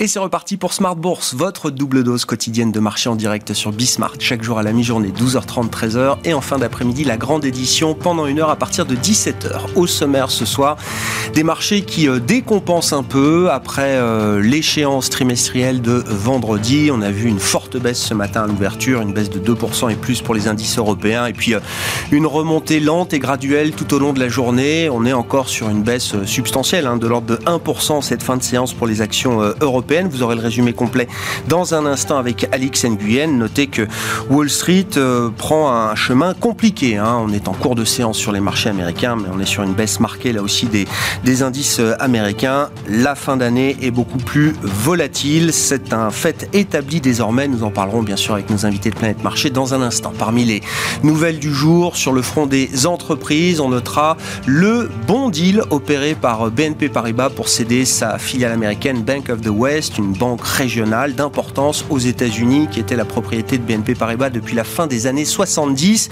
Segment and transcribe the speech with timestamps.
[0.00, 3.72] Et c'est reparti pour Smart Bourse, votre double dose quotidienne de marché en direct sur
[3.72, 7.94] Bismart, chaque jour à la mi-journée, 12h30, 13h, et en fin d'après-midi, la grande édition
[7.94, 9.74] pendant une heure à partir de 17h.
[9.74, 10.76] Au sommaire ce soir,
[11.34, 16.90] des marchés qui euh, décompensent un peu après euh, l'échéance trimestrielle de vendredi.
[16.92, 19.96] On a vu une forte baisse ce matin à l'ouverture, une baisse de 2% et
[19.96, 21.60] plus pour les indices européens, et puis euh,
[22.12, 24.88] une remontée lente et graduelle tout au long de la journée.
[24.90, 28.44] On est encore sur une baisse substantielle, hein, de l'ordre de 1% cette fin de
[28.44, 31.08] séance pour les actions européennes vous aurez le résumé complet
[31.48, 33.38] dans un instant avec Alix Nguyen.
[33.38, 33.88] Notez que
[34.28, 36.98] Wall Street euh, prend un chemin compliqué.
[36.98, 37.18] Hein.
[37.22, 39.72] On est en cours de séance sur les marchés américains, mais on est sur une
[39.72, 42.68] baisse marquée là aussi des, indices euh, américains.
[42.86, 45.54] La fin d'année est beaucoup plus volatile.
[45.54, 47.48] C'est un fait établi désormais.
[47.48, 50.12] Nous en parlerons bien sûr avec nos invités de Planète Marché dans un instant.
[50.18, 50.60] Parmi les
[51.02, 56.50] nouvelles du jour, sur le front des entreprises, on notera le bon deal opéré par
[56.50, 61.84] BNP Paribas pour céder sa filiale américaine Bank of the West une banque régionale d'importance
[61.88, 66.10] aux États-Unis qui était la propriété de BNP Paribas depuis la fin des années 70.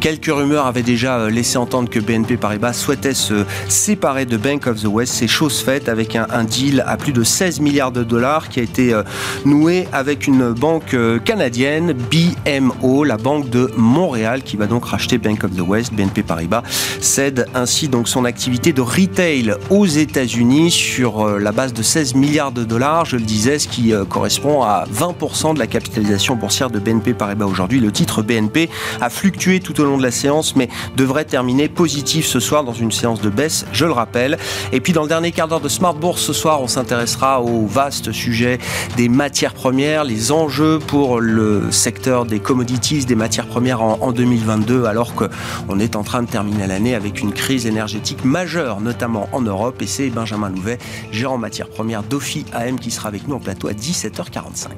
[0.00, 4.66] Quelques rumeurs avaient déjà euh, laissé entendre que BNP Paribas souhaitait se séparer de Bank
[4.66, 5.14] of the West.
[5.14, 8.64] C'est chose faite avec un, deal à plus de 16 milliards de dollars qui a
[8.64, 9.04] été euh,
[9.44, 15.18] noué avec une banque euh, canadienne, BMO, la banque de Montréal, qui va donc racheter
[15.18, 15.94] Bank of the West.
[15.94, 16.62] BNP Paribas
[17.00, 22.52] cède ainsi donc son activité de retail aux États-Unis sur la base de 16 milliards
[22.52, 26.70] de dollars je le disais, ce qui euh, correspond à 20% de la capitalisation boursière
[26.70, 27.80] de BNP Paribas aujourd'hui.
[27.80, 32.26] Le titre BNP a fluctué tout au long de la séance, mais devrait terminer positif
[32.26, 34.38] ce soir dans une séance de baisse, je le rappelle.
[34.72, 37.66] Et puis dans le dernier quart d'heure de Smart Bourse ce soir, on s'intéressera au
[37.66, 38.58] vaste sujet
[38.96, 44.12] des matières premières, les enjeux pour le secteur des commodities, des matières premières en, en
[44.12, 49.28] 2022, alors qu'on est en train de terminer l'année avec une crise énergétique majeure, notamment
[49.32, 49.82] en Europe.
[49.82, 50.78] Et c'est Benjamin Louvet,
[51.10, 54.70] gérant matières premières d'Ophi AM, sera avec nous en plateau à 17h45.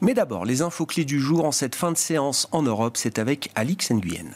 [0.00, 3.18] Mais d'abord, les infos clés du jour en cette fin de séance en Europe, c'est
[3.18, 4.30] avec Alix Nguyen.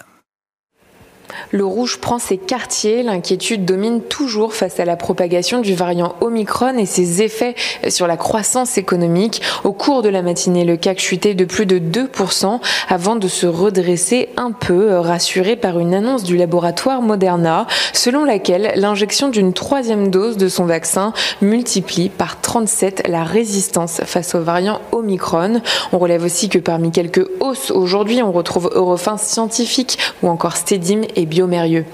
[1.51, 3.03] Le rouge prend ses quartiers.
[3.03, 7.55] L'inquiétude domine toujours face à la propagation du variant Omicron et ses effets
[7.89, 9.43] sur la croissance économique.
[9.65, 13.47] Au cours de la matinée, le CAC chutait de plus de 2% avant de se
[13.47, 20.11] redresser un peu, rassuré par une annonce du laboratoire Moderna, selon laquelle l'injection d'une troisième
[20.11, 25.61] dose de son vaccin multiplie par 37 la résistance face au variant Omicron.
[25.93, 31.03] On relève aussi que parmi quelques hausses aujourd'hui, on retrouve Eurofin Scientifique ou encore Stedim
[31.17, 31.85] et Biomérieux.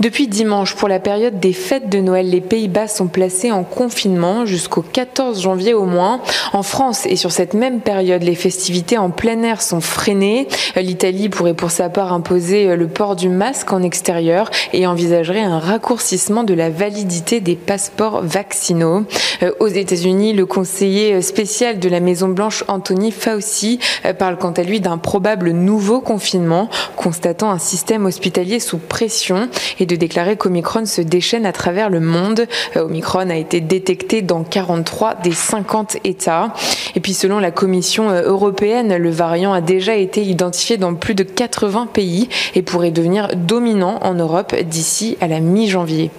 [0.00, 4.46] Depuis dimanche, pour la période des fêtes de Noël, les Pays-Bas sont placés en confinement
[4.46, 6.20] jusqu'au 14 janvier au moins.
[6.52, 10.48] En France et sur cette même période, les festivités en plein air sont freinées.
[10.76, 15.58] L'Italie pourrait pour sa part imposer le port du masque en extérieur et envisagerait un
[15.58, 19.04] raccourcissement de la validité des passeports vaccinaux.
[19.42, 24.62] Euh, aux États-Unis, le conseiller spécial de la Maison-Blanche, Anthony Fauci, euh, parle quant à
[24.62, 30.86] lui d'un probable nouveau confinement, constatant un système hospitalier sous pression et de déclarer qu'Omicron
[30.86, 32.46] se déchaîne à travers le monde.
[32.76, 36.52] Euh, Omicron a été détecté dans 43 des 50 États.
[36.94, 41.14] Et puis selon la Commission euh, européenne, le variant a déjà été identifié dans plus
[41.14, 46.10] de 80 pays et pourrait devenir dominant en Europe d'ici à la mi-janvier.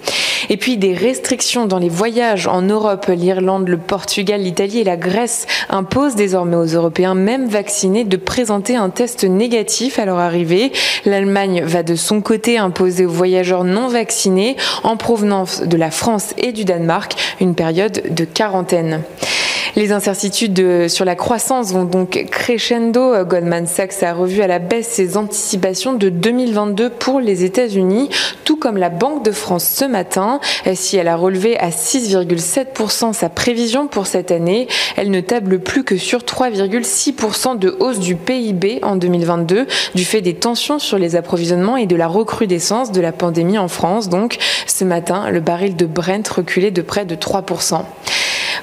[0.49, 3.05] Et puis des restrictions dans les voyages en Europe.
[3.07, 8.75] L'Irlande, le Portugal, l'Italie et la Grèce imposent désormais aux Européens, même vaccinés, de présenter
[8.75, 10.71] un test négatif à leur arrivée.
[11.05, 16.33] L'Allemagne va de son côté imposer aux voyageurs non vaccinés en provenance de la France
[16.37, 19.01] et du Danemark une période de quarantaine.
[19.75, 23.25] Les incertitudes sur la croissance vont donc crescendo.
[23.25, 28.09] Goldman Sachs a revu à la baisse ses anticipations de 2022 pour les États-Unis,
[28.43, 30.39] tout comme la Banque de France ce matin.
[30.75, 35.83] Si elle a relevé à 6,7% sa prévision pour cette année, elle ne table plus
[35.83, 41.15] que sur 3,6% de hausse du PIB en 2022 du fait des tensions sur les
[41.15, 44.09] approvisionnements et de la recrudescence de la pandémie en France.
[44.09, 47.81] Donc, ce matin, le baril de Brent reculait de près de 3%.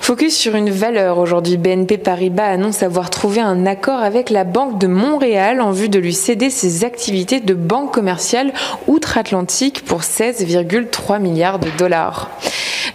[0.00, 1.56] Focus sur une valeur aujourd'hui.
[1.56, 5.98] BNP Paribas annonce avoir trouvé un accord avec la Banque de Montréal en vue de
[5.98, 8.52] lui céder ses activités de banque commerciale
[8.86, 12.30] outre-Atlantique pour 16,3 milliards de dollars.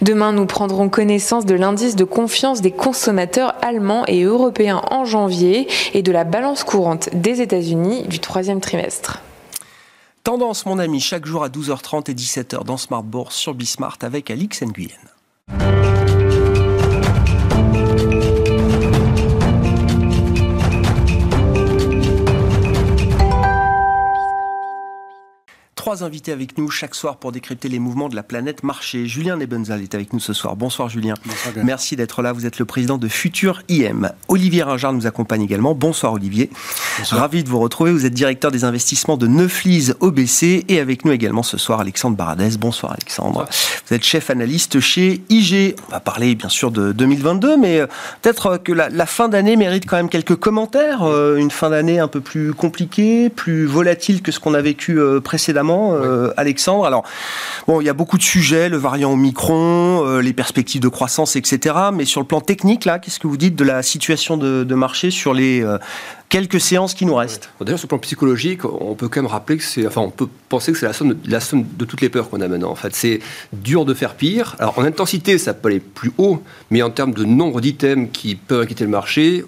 [0.02, 5.68] Demain, nous prendrons connaissance de l'indice de confiance des consommateurs allemands et européens en janvier
[5.94, 9.22] et de la balance courante des États-Unis du troisième trimestre.
[10.24, 14.30] Tendance, mon ami, chaque jour à 12h30 et 17h dans Smart Bourse sur Bismart avec
[14.30, 16.05] Alix Nguyen.
[25.86, 29.06] Trois invités avec nous chaque soir pour décrypter les mouvements de la planète marché.
[29.06, 30.56] Julien Nebenzal est avec nous ce soir.
[30.56, 31.14] Bonsoir Julien.
[31.24, 32.32] Bonsoir, Merci d'être là.
[32.32, 34.10] Vous êtes le président de Futur IM.
[34.26, 35.76] Olivier Ringard nous accompagne également.
[35.76, 36.50] Bonsoir Olivier.
[36.98, 37.20] Bonsoir.
[37.20, 37.92] Ravi de vous retrouver.
[37.92, 42.16] Vous êtes directeur des investissements de Neuflise OBC et avec nous également ce soir Alexandre
[42.16, 42.56] Baradès.
[42.58, 43.46] Bonsoir Alexandre.
[43.86, 45.76] Vous êtes chef analyste chez IG.
[45.86, 47.86] On va parler bien sûr de 2022, mais euh,
[48.22, 51.04] peut-être que la, fin d'année mérite quand même quelques commentaires.
[51.04, 54.98] Euh, une fin d'année un peu plus compliquée, plus volatile que ce qu'on a vécu
[54.98, 55.20] euh,
[55.76, 56.84] euh, Alexandre.
[56.84, 57.04] Alors,
[57.66, 61.36] bon, il y a beaucoup de sujets, le variant Omicron, euh, les perspectives de croissance,
[61.36, 61.74] etc.
[61.92, 65.10] Mais sur le plan technique, là, qu'est-ce que vous dites de la situation de, marché
[65.10, 65.64] sur les
[66.28, 67.48] quelques séances qui nous restent.
[67.60, 70.28] Déjà, sur le plan psychologique, on peut quand même rappeler que c'est, enfin, on peut
[70.50, 72.70] penser que c'est la somme, de, la somme de toutes les peurs qu'on a maintenant.
[72.70, 73.20] En fait, c'est
[73.54, 74.54] dur de faire pire.
[74.58, 78.34] Alors, en intensité, ça peut aller plus haut, mais en termes de nombre d'items qui
[78.34, 79.44] peuvent inquiéter le marché,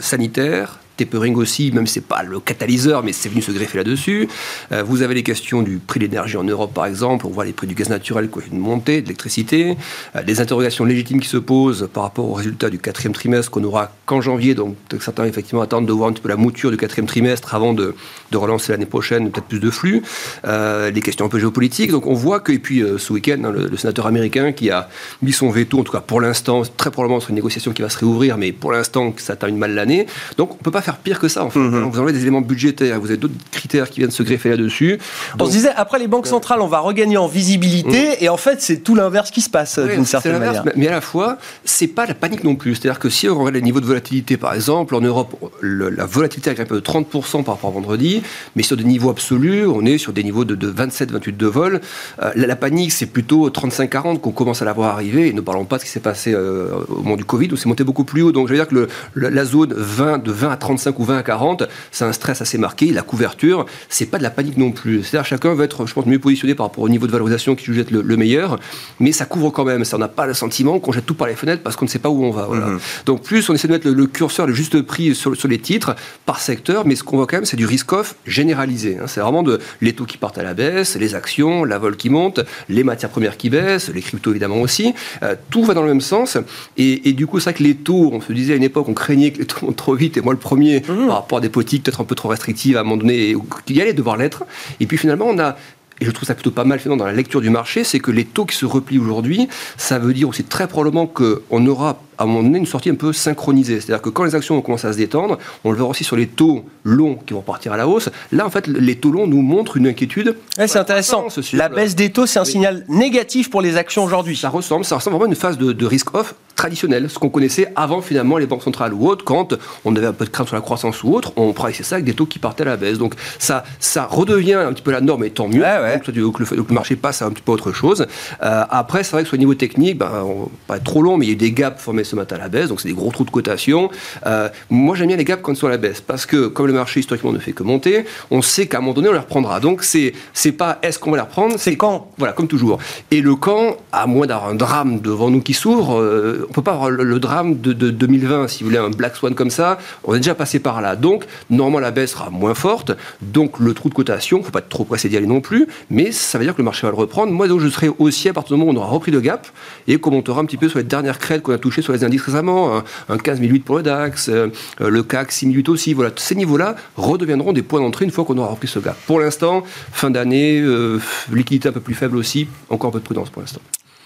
[0.00, 4.28] sanitaire, tapering aussi, même si c'est pas le catalyseur, mais c'est venu se greffer là-dessus.
[4.72, 7.26] Euh, vous avez les questions du prix de l'énergie en Europe, par exemple.
[7.26, 9.76] On voit les prix du gaz naturel qui ont une montée, de l'électricité.
[10.16, 13.64] Euh, des interrogations légitimes qui se posent par rapport aux résultats du quatrième trimestre qu'on
[13.64, 14.54] aura qu'en janvier.
[14.54, 17.72] Donc certains effectivement attendent de voir un petit peu la mouture du quatrième trimestre avant
[17.72, 17.94] de,
[18.32, 20.02] de relancer l'année prochaine peut-être plus de flux.
[20.44, 21.92] Euh, les questions un peu géopolitiques.
[21.92, 24.88] Donc on voit que, et puis ce week-end, hein, le, sénateur américain qui a
[25.22, 27.88] mis son veto, en tout cas pour l'instant, très probablement sur une négociation qui va
[27.88, 30.06] se réouvrir, mais pour l'instant, ça termine mal l'année.
[30.36, 31.58] Donc on peut pas faire pire que ça, en fait.
[31.58, 31.90] Mhm.
[31.90, 34.98] Vous enlevez des éléments budgétaires, vous avez d'autres critères qui viennent se greffer là-dessus.
[35.38, 38.16] On se disait, après les banques centrales, on va regagner en visibilité, mhm.
[38.20, 40.64] et en fait, c'est tout l'inverse qui se passe, d'une certaine manière.
[40.76, 42.74] Mais à la fois, c'est pas la panique non plus.
[42.74, 46.50] C'est-à-dire que si on regarde les niveaux de volatilité, par exemple, en Europe, la volatilité
[46.50, 48.22] a grimpé de 30% par rapport à vendredi,
[48.56, 51.80] mais sur des niveaux absolus, on est sur des niveaux de, 27-28 de vol.
[52.22, 55.64] Euh, la, panique, c'est plutôt 35-40 qu'on commence à la voir arriver, et ne parlons
[55.64, 58.04] pas de ce qui s'est passé euh, au moment du Covid, où c'est monté beaucoup
[58.04, 58.32] plus haut.
[58.32, 61.22] Donc, je veux dire que la zone 20, de 20 à 35 ou 20 à
[61.22, 62.92] 40, c'est un stress assez marqué.
[62.92, 65.02] La couverture, c'est pas de la panique non plus.
[65.02, 67.64] C'est-à-dire chacun va être, je pense, mieux positionné par rapport au niveau de valorisation qui
[67.66, 68.58] juge être le, meilleur,
[69.00, 69.84] mais ça couvre quand même.
[69.84, 71.90] Ça, on n'a pas le sentiment qu'on jette tout par les fenêtres parce qu'on ne
[71.90, 72.48] sait pas où on va.
[72.48, 72.78] Mhm.
[73.06, 75.96] Donc plus on essaie de mettre le, curseur, le juste prix sur, sur, les titres
[76.26, 78.98] par secteur, mais ce qu'on voit quand même, c'est du risk-off généralisé.
[79.00, 79.06] Hein.
[79.06, 82.10] C'est vraiment de les taux qui partent à la baisse, les actions, la vol qui
[82.10, 84.94] monte, les matières premières qui baissent, les cryptos évidemment aussi.
[85.22, 86.38] Euh, tout va dans le même sens.
[86.76, 88.94] Et, du coup, c'est vrai que les taux, on se disait à une époque, on
[88.94, 91.06] craignait que les taux montent trop vite, et moi le premier, mhm.
[91.06, 93.34] par rapport à des politiques peut-être un peu trop restrictives à un moment donné,
[93.66, 94.44] qui allait devoir l'être.
[94.80, 95.56] Et puis finalement, on a
[96.00, 98.12] et je trouve ça plutôt pas mal fait dans la lecture du marché, c'est que
[98.12, 102.24] les taux qui se replient aujourd'hui, ça veut dire aussi très probablement qu'on aura à
[102.24, 103.80] un moment donné une sortie un peu synchronisée.
[103.80, 106.16] C'est-à-dire que quand les actions vont commencer à se détendre, on le verra aussi sur
[106.16, 108.10] les taux longs qui vont partir à la hausse.
[108.32, 110.36] Là, en fait, les taux longs nous montrent une inquiétude.
[110.56, 111.28] c'est intéressant.
[111.52, 114.36] La baisse des taux, c'est un signal négatif pour les actions aujourd'hui.
[114.36, 117.72] Ça ressemble, ça ressemble vraiment à une phase de, de risk-off traditionnel, ce qu'on connaissait
[117.76, 119.54] avant finalement les banques centrales ou autres, quand
[119.84, 122.04] on avait un peu de crainte sur la croissance ou autre, on priceait ça avec
[122.04, 122.98] des taux qui partaient à la baisse.
[122.98, 125.62] Donc ça, ça redevient un petit peu la norme et tant mieux.
[125.62, 128.06] Donc, le, marché passe à un petit peu autre chose.
[128.42, 131.26] Euh, après, c'est vrai que sur le niveau technique, ben, on pas trop long, mais
[131.26, 132.94] il y a eu des gaps formés ce matin à la baisse, donc c'est des
[132.94, 133.90] gros trous de cotation.
[134.26, 136.66] Euh, moi, j'aime bien les gaps quand ils sont à la baisse, parce que comme
[136.66, 139.18] le marché historiquement ne fait que monter, on sait qu'à un moment donné, on les
[139.18, 139.60] reprendra.
[139.60, 142.10] Donc c'est c'est pas est-ce qu'on va les reprendre, c'est quand.
[142.18, 142.78] Voilà, comme toujours.
[143.10, 146.62] Et le quand, à moins d'avoir un drame devant nous qui s'ouvre, euh, on peut
[146.62, 150.14] pas avoir le, drame de, 2020, si vous voulez, un Black Swan comme ça, on
[150.14, 150.96] est déjà passé par là.
[150.96, 154.68] Donc, normalement, la baisse sera moins forte, donc le trou de cotation, faut pas être
[154.68, 156.96] trop pressé d'y aller non plus, mais ça veut dire que le marché va le
[156.96, 157.32] reprendre.
[157.32, 159.46] Moi, donc, je serai aussi à partir du moment où on aura repris de gap
[159.86, 161.97] et qu'on montera un petit peu sur les dernières crêtes qu'on a touchées sur les
[162.04, 165.94] indices récemment, un, 15 008 pour le DAX, euh, le CAC 6008 aussi.
[165.94, 168.96] Voilà, ces niveaux-là redeviendront des points d'entrée une fois qu'on aura repris ce gap.
[169.06, 169.62] Pour l'instant,
[169.92, 171.00] fin d'année, euh,
[171.32, 173.60] liquidité un peu plus faible aussi, encore un peu de prudence pour l'instant.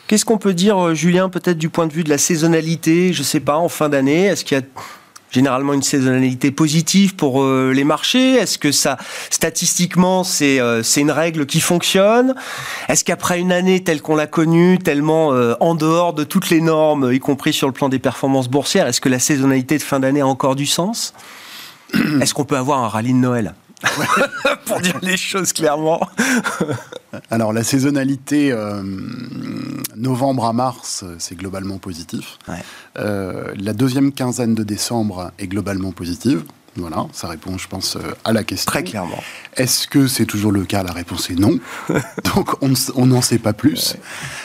[0.07, 3.21] Qu'est-ce qu'on peut dire, euh, Julien, peut-être du point de vue de la saisonnalité, je
[3.21, 4.65] ne sais pas, en fin d'année Est-ce qu'il y a
[5.33, 8.35] généralement une saisonnalité positive pour euh, les marchés?
[8.35, 8.99] Est-ce que ça,
[9.31, 12.35] statistiquement, euh, c'est une règle qui fonctionne?
[12.89, 15.29] Est-ce qu'après une année telle qu'on l'a connue, tellement
[15.61, 19.01] en dehors de toutes les normes, y compris sur le plan des performances boursières, est-ce
[19.01, 21.15] que la saisonnalité de fin d'année a encore du sens?
[22.21, 23.55] Est-ce qu'on peut avoir un rallye de Noël?
[24.67, 26.01] pour dire les choses clairement.
[27.31, 28.83] Alors la saisonnalité euh,
[29.97, 32.39] novembre à mars, c'est globalement positif.
[32.99, 36.45] Euh, la deuxième quinzaine de décembre est globalement positive.
[36.77, 38.71] Voilà, ça répond, je pense, euh, à la question.
[38.71, 39.23] Très clairement.
[39.57, 41.59] Est-ce que c'est toujours le cas La réponse est non.
[42.35, 43.97] Donc, on n'en sait pas plus.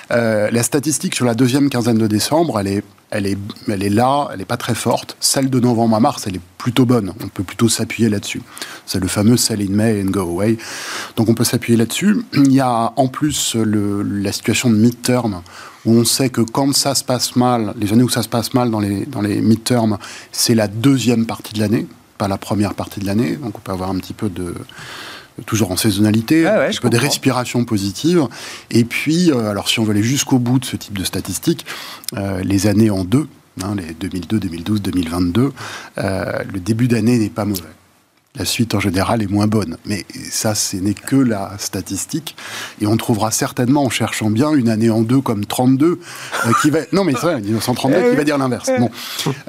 [0.10, 4.28] la statistique sur la deuxième quinzaine de décembre, elle est elle est, elle est là,
[4.32, 5.16] elle n'est pas très forte.
[5.20, 7.14] Celle de novembre à mars, elle est plutôt bonne.
[7.24, 8.42] On peut plutôt s'appuyer là-dessus.
[8.86, 10.58] C'est le fameux sell in May and go away.
[11.16, 12.18] Donc on peut s'appuyer là-dessus.
[12.34, 15.42] Il y a en plus le, la situation de mid-term
[15.86, 18.54] où on sait que quand ça se passe mal, les années où ça se passe
[18.54, 19.98] mal dans les, dans les mid-term,
[20.34, 21.88] c'est la deuxième partie de l'année,
[22.18, 23.36] pas la première partie de l'année.
[23.36, 24.54] Donc on peut avoir un petit peu de
[25.46, 28.28] toujours en saisonnalité, Ah ouais, un je peu des respirations positives.
[28.72, 31.66] Et puis, euh, alors si on veut aller jusqu'au bout de ce type de statistiques,
[32.16, 33.28] euh, les années en deux,
[33.64, 35.54] hein, les 2002, 2012, 2022,
[35.98, 37.62] euh, le début d'année n'est pas mauvais.
[38.38, 39.78] La suite en général est moins bonne.
[39.86, 42.36] Mais ça, ce n'est que la statistique.
[42.82, 45.86] Et on trouvera certainement, en cherchant bien, une année en deux comme 32,
[46.46, 46.80] euh, qui va...
[46.94, 48.70] Non, mais c'est vrai, 1932, qui va dire l'inverse.
[48.80, 48.90] Bon.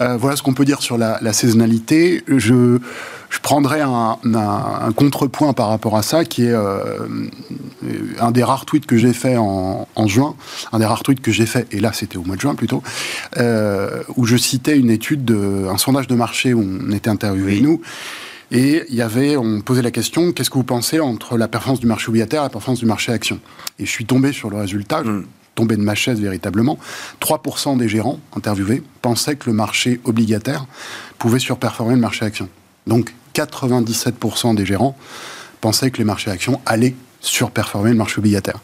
[0.00, 2.22] Euh, voilà ce qu'on peut dire sur la, la saisonnalité.
[2.28, 2.78] Je,
[3.30, 7.06] je prendrais un, un- un contrepoint par rapport à ça, qui est euh,
[8.20, 10.34] un des rares tweets que j'ai fait en, en juin,
[10.72, 12.82] un des rares tweets que j'ai fait, et là c'était au mois de juin plutôt,
[13.36, 17.54] euh, où je citais une étude, de, un sondage de marché où on était interviewé
[17.56, 17.62] Oui.
[17.62, 17.80] nous,
[18.50, 21.80] et il y avait, on posait la question, qu'est-ce que vous pensez entre la performance
[21.80, 23.40] du marché obligataire et la performance du marché action?
[23.78, 26.78] Et je suis tombé sur le résultat, je suis tombé de ma chaise véritablement.
[27.20, 30.66] 3% des gérants interviewés pensaient que le marché obligataire
[31.18, 32.48] pouvait surperformer le marché action.
[32.86, 34.96] Donc 97% des gérants
[35.60, 36.94] pensaient que les marchés actions allaient
[37.28, 38.58] surperformer le marché obligataire.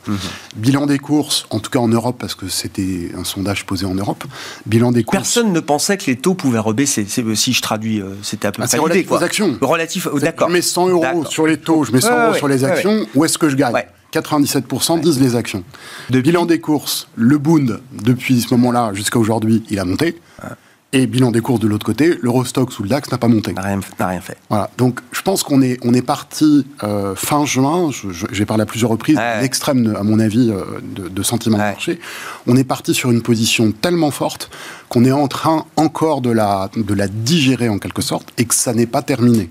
[0.56, 3.94] Bilan des courses, en tout cas en Europe, parce que c'était un sondage posé en
[3.94, 4.24] Europe,
[4.66, 5.16] bilan des courses...
[5.18, 7.06] Personne ne pensait que les taux pouvaient rebaisser.
[7.08, 9.18] C'est- Si je traduis, euh, c'était à peu Ah, près l'idée, relatif quoi.
[9.18, 9.58] aux actions.
[9.60, 10.48] Relatif, oh, d'accord.
[10.48, 12.64] Je mets 100 euros sur les taux, je mets 100 Ouais, euros ouais, sur les
[12.64, 13.88] ouais, actions, où est-ce que je gagne Ouais.
[14.12, 15.64] 97% disent les actions.
[16.10, 20.20] Depuis- Bilan des courses, le Bund, depuis ce moment-là jusqu'à aujourd'hui, il a monté.
[20.96, 23.52] Et bilan des courses de l'autre côté, l'Eurostox ou le DAX n'a pas monté.
[23.52, 24.36] N'a rien, n'a rien fait.
[24.48, 24.70] Voilà.
[24.78, 27.90] Donc, je pense qu'on est, on est parti euh, fin juin.
[28.30, 29.40] J'ai parlé à plusieurs reprises, Ouais.
[29.42, 30.62] l'extrême, à mon avis, euh,
[30.94, 31.64] de, de sentiment Ouais.
[31.64, 31.98] de marché.
[32.46, 34.50] On est parti sur une position tellement forte
[34.88, 38.54] qu'on est en train encore de la, de la digérer en quelque sorte et que
[38.54, 39.50] ça n'est pas terminé.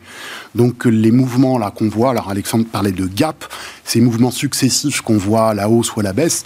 [0.55, 3.43] Donc, les mouvements là qu'on voit, alors Alexandre parlait de gap,
[3.83, 6.45] ces mouvements successifs qu'on voit à la hausse ou à la baisse,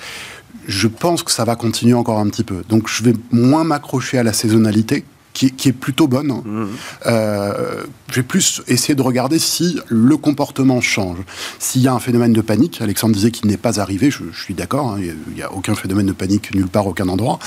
[0.68, 2.64] je pense que ça va continuer encore un petit peu.
[2.70, 6.32] Donc je vais moins m'accrocher à la saisonnalité, qui, est- qui est plutôt bonne.
[6.32, 6.44] hein.
[7.06, 11.18] Euh, je vais plus essayer de regarder si le comportement change.
[11.60, 14.42] S'il y a un phénomène de panique, Alexandre disait qu'il n'est pas arrivé, je, je
[14.42, 17.38] suis d'accord, hein, il n'y a aucun phénomène de panique nulle part, aucun endroit.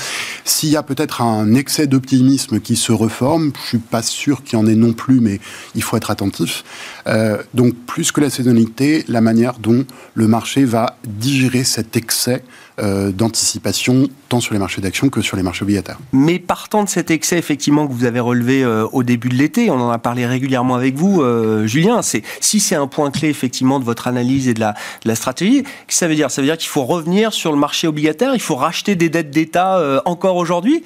[0.45, 4.57] S'il y a peut-être un excès d'optimisme qui se reforme, je suis pas sûr qu'il
[4.57, 5.39] y en ait non plus, mais
[5.75, 6.63] il faut être attentif.
[7.07, 12.43] Euh, donc plus que la saisonnalité, la manière dont le marché va digérer cet excès
[12.81, 15.99] euh, d'anticipation, tant sur les marchés d'actions que sur les marchés obligataires.
[16.13, 19.69] Mais partant de cet excès, effectivement, que vous avez relevé euh, au début de l'été,
[19.69, 23.79] on en a parlé régulièrement avec vous, euh, Julien, si c'est un point clé, effectivement,
[23.79, 24.71] de votre analyse et de la,
[25.03, 26.31] de la stratégie, qu'est-ce que ça veut dire?
[26.31, 29.31] Ça veut dire qu'il faut revenir sur le marché obligataire, il faut racheter des dettes
[29.31, 30.83] d'État encore aujourd'hui?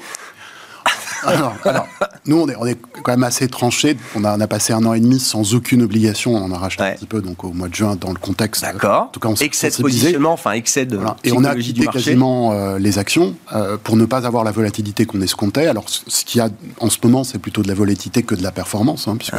[1.23, 1.87] Alors, alors,
[2.25, 3.97] nous, on est, on est quand même assez tranché.
[4.15, 6.35] On a, on a passé un an et demi sans aucune obligation.
[6.35, 6.91] On en a racheté Ouais.
[6.91, 8.61] un petit peu donc au mois de juin dans le contexte.
[8.63, 9.03] D'accord.
[9.03, 11.15] En tout cas, on s'est excès de positionnement, enfin excès de Voilà.
[11.23, 15.05] Et on a quitté quasiment euh, les actions euh, pour ne pas avoir la volatilité
[15.05, 15.67] qu'on escomptait.
[15.67, 18.43] Alors, ce qu'il y a en ce moment, c'est plutôt de la volatilité que de
[18.43, 19.35] la performance, hein, puisque,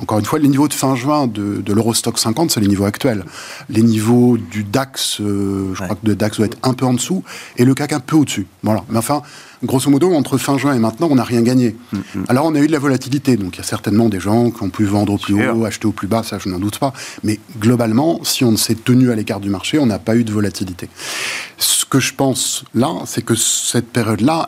[0.00, 2.84] encore une fois, les niveaux de fin juin de, de l'Eurostock 50, c'est les niveaux
[2.86, 3.24] actuels.
[3.68, 5.86] Les niveaux du DAX, euh, je Ouais.
[5.86, 7.22] crois que le DAX doit être un peu en dessous,
[7.56, 8.46] et le CAC un peu au-dessus.
[8.62, 8.84] Voilà.
[8.88, 9.22] Mais enfin,
[9.62, 11.76] grosso modo, entre fin juin et maintenant, on n'a rien gagné.
[12.28, 14.62] Alors, on a eu de la volatilité, donc il y a certainement des gens qui
[14.62, 15.56] ont pu vendre au plus Sûr.
[15.56, 16.92] haut, acheter au plus bas, ça je n'en doute pas.
[17.24, 20.32] Mais globalement, si on s'est tenu à l'écart du marché, on n'a pas eu de
[20.32, 20.88] volatilité.
[21.58, 24.46] Ce que je pense là, c'est que cette période-là,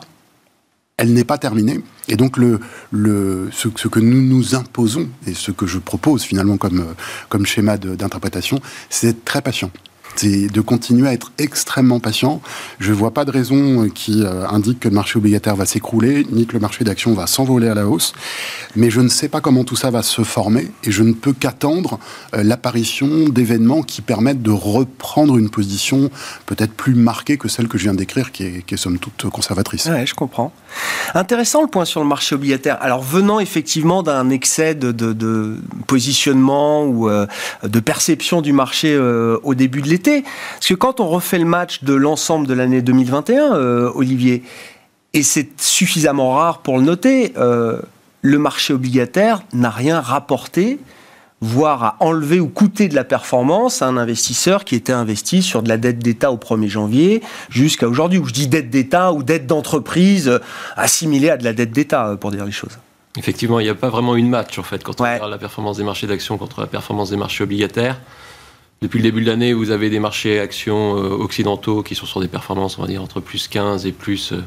[0.97, 1.81] elle n'est pas terminée.
[2.07, 2.59] Et donc, le,
[2.91, 6.85] le, ce, ce que nous nous imposons, et ce que je propose finalement comme,
[7.29, 9.71] comme schéma d'interprétation, c'est d'être très patient.
[10.15, 12.41] C'est de continuer à être extrêmement patient.
[12.79, 16.25] Je ne vois pas de raison qui euh, indique que le marché obligataire va s'écrouler,
[16.31, 18.13] ni que le marché d'actions va s'envoler à la hausse.
[18.75, 21.33] Mais je ne sais pas comment tout ça va se former, et je ne peux
[21.33, 21.99] qu'attendre
[22.35, 26.11] euh, l'apparition d'événements qui permettent de reprendre une position
[26.45, 29.85] peut-être plus marquée que celle que je viens décrire, qui est, somme toute conservatrice.
[29.85, 30.51] Ouais, je comprends.
[31.13, 32.77] Intéressant le point sur le marché obligataire.
[32.81, 37.27] Alors venant effectivement d'un excès de, positionnement ou euh,
[37.63, 41.83] de perception du marché au début de l'été, parce que quand on refait le match
[41.83, 44.43] de l'ensemble de l'année 2021, euh, Olivier,
[45.13, 47.79] et c'est suffisamment rare pour le noter, euh,
[48.21, 50.79] le marché obligataire n'a rien rapporté
[51.41, 55.61] voire à enlever ou coûter de la performance à un investisseur qui était investi sur
[55.61, 59.23] de la dette d'État au 1er janvier jusqu'à aujourd'hui, où je dis dette d'État ou
[59.23, 60.39] dette d'entreprise euh,
[60.77, 62.77] assimilée à de la dette d'État, pour dire les choses.
[63.17, 65.15] Effectivement, il n'y a pas vraiment une match en fait quand on Ouais.
[65.15, 67.99] regarde la performance des marchés d'actions contre la performance des marchés obligataires.
[68.81, 72.19] Depuis le début de l'année, vous avez des marchés actions euh, occidentaux qui sont sur
[72.19, 74.43] des performances, on va dire, entre plus 15 et plus euh,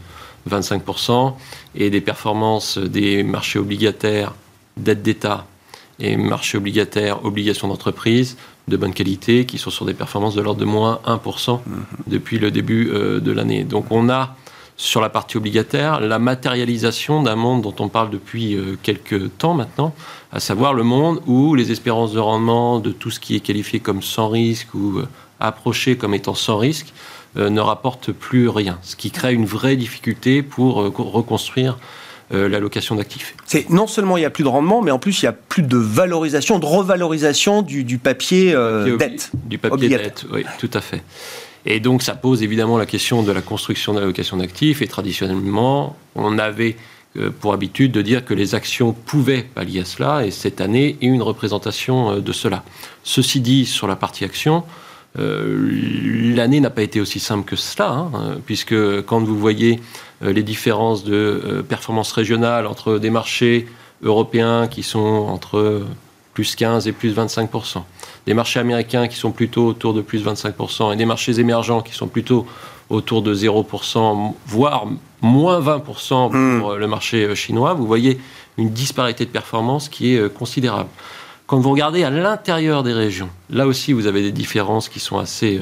[0.51, 1.35] 25%,
[1.75, 4.35] et des performances des marchés obligataires,
[4.77, 5.47] dette d'État
[5.99, 8.37] et marchés obligataires, obligations d'entreprise
[8.69, 11.61] de bonne qualité qui sont sur des performances de l'ordre de moins 1%
[12.07, 13.65] depuis le début euh, de l'année.
[13.65, 14.37] Donc on a
[14.77, 19.55] sur la partie obligataire, la matérialisation d'un monde dont on parle depuis euh, quelques temps
[19.55, 19.95] maintenant,
[20.33, 23.81] à savoir le monde où les espérances de rendement de tout ce qui est qualifié
[23.81, 25.09] comme sans risque ou euh,
[25.41, 26.93] approché comme étant sans risque
[27.39, 31.79] euh, ne rapportent plus rien, ce qui crée une vraie difficulté pour reconstruire
[32.33, 33.37] l'allocation d'actifs.
[33.45, 35.33] C'est non seulement il n'y a plus de rendement, mais en plus il n'y a
[35.33, 38.51] plus de valorisation, de revalorisation du, papier,
[38.99, 39.31] dette.
[39.45, 41.05] Du papier dette, oui, tout à fait.
[41.67, 44.83] Et donc ça pose évidemment la question de la construction de l'allocation d'actifs.
[44.83, 46.77] Et traditionnellement, on avait
[47.19, 50.25] euh, pour habitude de dire que les actions pouvaient pallier à cela.
[50.25, 52.63] Et cette année est une représentation euh, de cela.
[53.03, 54.63] Ceci dit, sur la partie action,
[55.19, 59.81] euh, l'année n'a pas été aussi simple que cela, hein, puisque quand vous voyez
[60.23, 63.67] les différences de performance régionale entre des marchés
[64.03, 65.85] européens qui sont entre
[66.33, 67.51] plus 15 et plus 25
[68.27, 71.81] des marchés américains qui sont plutôt autour de plus de 25%, et des marchés émergents
[71.81, 72.47] qui sont plutôt
[72.91, 74.87] autour de 0%, voire
[75.21, 76.61] moins 20% hmm.
[76.61, 78.21] pour le marché euh, chinois, vous voyez
[78.59, 80.89] une disparité de performance qui est euh, considérable.
[81.47, 85.19] Quand vous regardez à l'intérieur des régions, là aussi vous avez des différences qui sont
[85.19, 85.61] assez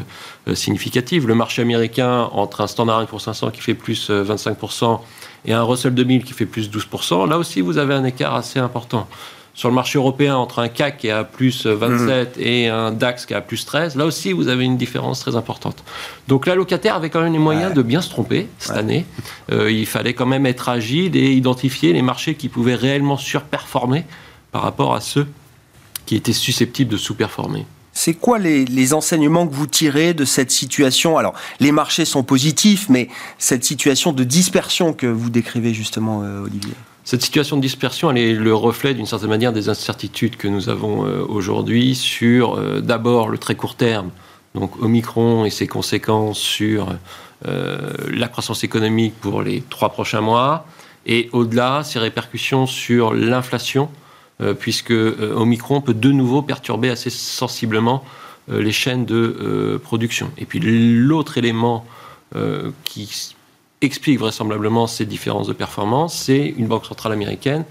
[0.48, 1.26] euh, significatives.
[1.26, 5.00] Le marché américain entre un Standard Poor's 500 qui fait plus 25%
[5.44, 8.58] et un Russell 2000 qui fait plus 12%, là aussi vous avez un écart assez
[8.58, 9.06] important
[9.54, 13.24] sur le marché européen entre un CAC qui est à plus 27 et un DAX
[13.24, 15.84] qui est à plus 13, là aussi vous avez une différence très importante.
[16.26, 19.06] Donc l'allocataire avait quand même les moyens de bien se tromper cette année.
[19.52, 24.04] Euh, il fallait quand même être agile et identifier les marchés qui pouvaient réellement surperformer
[24.50, 25.28] par rapport à ceux
[26.04, 27.64] qui étaient susceptibles de sous-performer.
[27.96, 31.16] C'est quoi les, enseignements que vous tirez de cette situation?
[31.16, 33.08] Alors, les marchés sont positifs, mais
[33.38, 36.74] cette situation de dispersion que vous décrivez justement, euh, Olivier?
[37.04, 40.70] Cette situation de dispersion, elle est le reflet d'une certaine manière des incertitudes que nous
[40.70, 44.10] avons euh, aujourd'hui sur euh, d'abord le très court terme,
[44.54, 46.88] donc Omicron et ses conséquences sur
[47.46, 50.66] euh, la croissance économique pour les trois prochains mois,
[51.04, 53.90] et au-delà, ses répercussions sur l'inflation,
[54.58, 58.02] puisque Omicron peut de nouveau perturber assez sensiblement
[58.48, 60.30] les chaînes de production.
[60.38, 61.84] Et puis l'autre élément
[62.84, 63.34] qui
[63.84, 67.64] explique vraisemblablement ces différences de performance, c'est une banque centrale américaine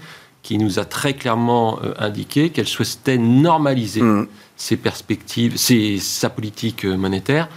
[0.44, 4.28] qui nous a très clairement euh, indiqué qu'elle souhaitait normaliser mmh.
[4.56, 7.48] ses perspectives, ses, sa politique euh, monétaire.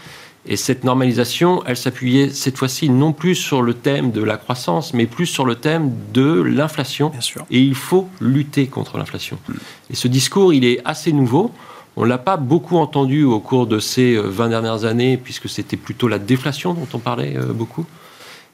[0.49, 4.93] Et cette normalisation, elle s'appuyait cette fois-ci non plus sur le thème de la croissance,
[4.93, 7.11] mais plus sur le thème de l'inflation.
[7.51, 9.37] Et il faut lutter contre l'inflation.
[9.49, 9.53] Mmh.
[9.89, 11.51] Et ce discours, il est assez nouveau.
[11.97, 15.49] On ne l'a pas beaucoup entendu au cours de ces 20 euh, dernières années, puisque
[15.49, 17.85] c'était plutôt la déflation dont on parlait beaucoup.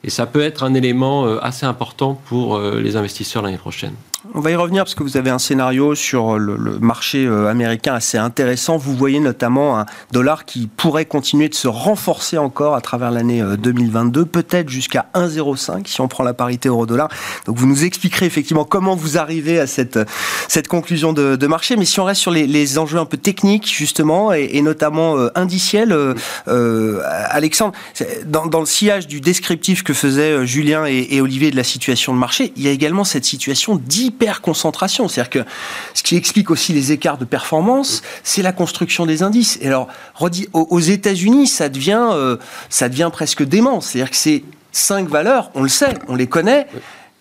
[0.03, 3.95] Et ça peut être un élément euh, assez important pour euh, les investisseurs l'année prochaine.
[4.33, 7.93] On va y revenir parce que vous avez un scénario sur le, marché euh, américain
[7.93, 8.77] assez intéressant.
[8.77, 13.43] Vous voyez notamment un dollar qui pourrait continuer de se renforcer encore à travers l'année
[13.43, 17.09] 2022, peut-être jusqu'à 1,05 si on prend la parité euro-dollar.
[17.45, 19.99] Donc vous nous expliquerez effectivement comment vous arrivez à cette,
[20.47, 21.75] cette conclusion de, marché.
[21.75, 25.93] Mais si on reste sur les, enjeux un peu techniques justement et, notamment indiciels,
[26.47, 27.73] Alexandre,
[28.25, 32.19] dans, le sillage du descriptif que faisaient Julien et, et Olivier de la situation de
[32.19, 35.07] marché, il y a également cette situation d'hyper concentration.
[35.07, 35.49] C'est-à-dire que
[35.93, 39.57] ce qui explique aussi les écarts de performance, c'est la construction des indices.
[39.61, 39.87] Et alors,
[40.53, 42.37] aux États-Unis, ça devient, euh,
[42.69, 43.81] ça devient presque dément.
[43.81, 46.67] C'est-à-dire que c'est cinq valeurs, on le sait, on les connaît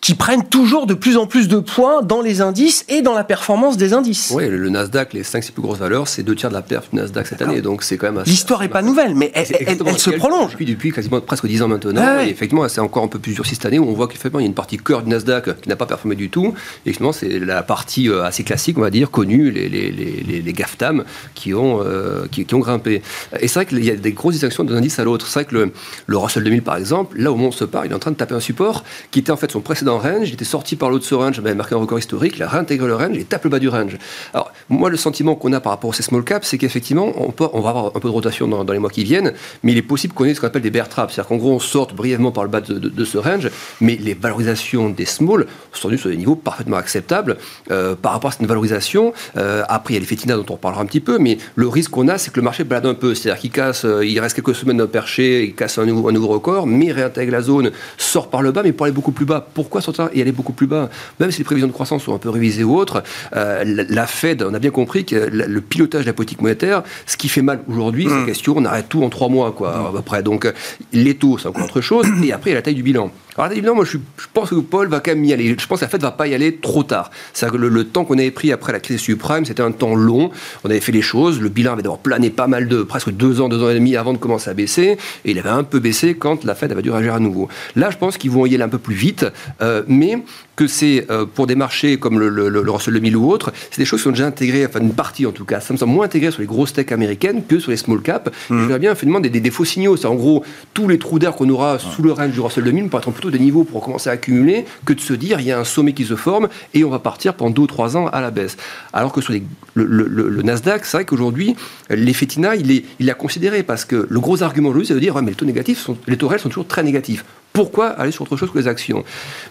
[0.03, 3.23] qui prennent toujours de plus en plus de points dans les indices et dans la
[3.23, 4.33] performance des indices.
[4.35, 6.97] Oui, le Nasdaq, les 5 plus grosses valeurs, c'est deux tiers de la perf du
[6.97, 10.51] Nasdaq cette année, donc c'est quand même L'histoire n'est pas nouvelle, mais elle, se prolonge.
[10.51, 13.55] Depuis, depuis quasiment presque 10 ans maintenant, et effectivement, c'est encore un peu plus durci
[13.55, 15.69] cette année, où on voit qu'effectivement, il y a une partie cœur du Nasdaq qui
[15.69, 18.91] n'a pas performé du tout, et effectivement, c'est la partie euh, assez classique, on va
[18.91, 21.05] dire, connue, les, les, les, les GAFTAM,
[21.37, 23.03] qui ont, euh, qui, ont grimpé.
[23.39, 25.29] Et c'est vrai qu'il y a des grosses distinctions d'un indice à l'autre.
[25.29, 25.73] C'est vrai que le,
[26.07, 28.17] le Russell 2000, par exemple, là où on se part, il est en train de
[28.17, 31.05] taper un support qui était en fait son précédent range, il était sorti par l'autre
[31.05, 33.51] ce range, avait marqué un record historique, il a réintégré le range, il tape le
[33.51, 33.97] bas du range.
[34.35, 37.35] Alors, moi, le sentiment qu'on a par rapport à ces small caps, c'est qu'effectivement, on,
[37.53, 39.83] on va avoir un peu de rotation dans, les mois qui viennent, mais il est
[39.83, 41.15] possible qu'on ait ce qu'on appelle des bear traps.
[41.15, 43.51] C'est-à-dire qu'en gros, on sorte brièvement par le bas de, ce range,
[43.81, 47.37] mais les valorisations des small sont venues sur des niveaux parfaitement acceptables
[47.71, 49.13] euh, par rapport à cette valorisation.
[49.37, 51.69] Euh, après, il y a les fétinas dont on reparlera un petit peu, mais le
[51.69, 53.15] risque qu'on a, c'est que le marché balade un peu.
[53.15, 56.13] C'est-à-dire qu'il casse, euh, il reste quelques semaines d'un perché, il casse un nouveau, un
[56.13, 59.27] nouveau record, mais réintègre la zone, sort par le bas, mais pour aller beaucoup plus
[59.27, 59.47] bas.
[59.55, 60.89] Pourquoi sortir et aller beaucoup plus bas
[61.21, 63.03] Même si les prévisions de croissance sont un peu révisées ou autres,
[63.35, 67.17] euh, la Fed, on a bien compris que le pilotage de la politique monétaire, ce
[67.17, 68.27] qui fait mal aujourd'hui, c'est la mm.
[68.27, 70.23] question, on arrête tout en trois mois, quoi, à peu près.
[70.23, 70.51] Donc,
[70.93, 73.11] les taux, c'est encore autre chose, et après, il y a la taille du bilan.
[73.37, 73.99] alors évidemment, moi je,
[74.33, 75.55] pense que Paul va quand même y aller.
[75.59, 77.11] Je pense que la Fed va pas y aller trop tard.
[77.33, 80.31] C'est que le, temps qu'on avait pris après la crise subprime, c'était un temps long.
[80.65, 81.41] On avait fait les choses.
[81.41, 83.97] Le bilan avait d'abord plané pas mal de presque deux ans, deux ans et demi
[83.97, 86.83] avant de commencer à baisser, et il avait un peu baissé quand la Fed avait
[86.83, 87.49] dû réagir à nouveau.
[87.77, 89.27] Là, je pense qu'ils vont y aller un peu plus vite,
[89.61, 90.19] euh, mais
[90.57, 93.79] que c'est euh, pour des marchés comme le, le, le Russell 2000 ou autre, c'est
[93.79, 95.93] des choses qui sont déjà intégrées, enfin une partie en tout cas, ça me semble
[95.93, 98.29] moins intégré sur les grosses tech américaines que sur les small cap.
[98.29, 98.61] Mmh.
[98.61, 99.97] Je verrais bien finalement des, des, défauts signaux.
[99.97, 102.89] C'est en gros tous les trous d'air qu'on aura sous le range du Russell 2000
[102.89, 105.53] pour être plutôt des niveaux pour commencer à accumuler que de se dire il y
[105.53, 108.07] a un sommet qui se forme et on va partir pendant deux ou trois ans
[108.09, 108.57] à la baisse.
[108.93, 109.43] Alors que sur les,
[109.75, 111.57] le, Nasdaq, c'est vrai qu'aujourd'hui,
[111.89, 115.01] l'effet TINA, il est, il a considéré parce que le gros argument aujourd'hui, c'est de
[115.01, 117.25] dire ouais, mais les taux négatifs, sont, les taux réels sont toujours très négatifs.
[117.53, 119.05] Pourquoi aller sur autre chose que les actions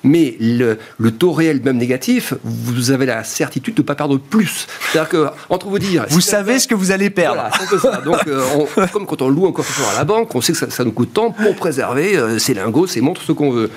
[0.03, 0.77] Mais le,
[1.11, 4.67] taux réel même négatif, vous avez la certitude de ne pas perdre plus.
[4.91, 6.05] C'est-à-dire que, entre vous dire...
[6.09, 7.49] Vous savez ce que vous allez perdre.
[7.81, 10.57] Voilà, Donc, euh, comme quand on loue un coffre à la banque, on sait que
[10.57, 13.69] ça, ça nous coûte tant pour préserver euh, ses lingots, ses montres, ce qu'on veut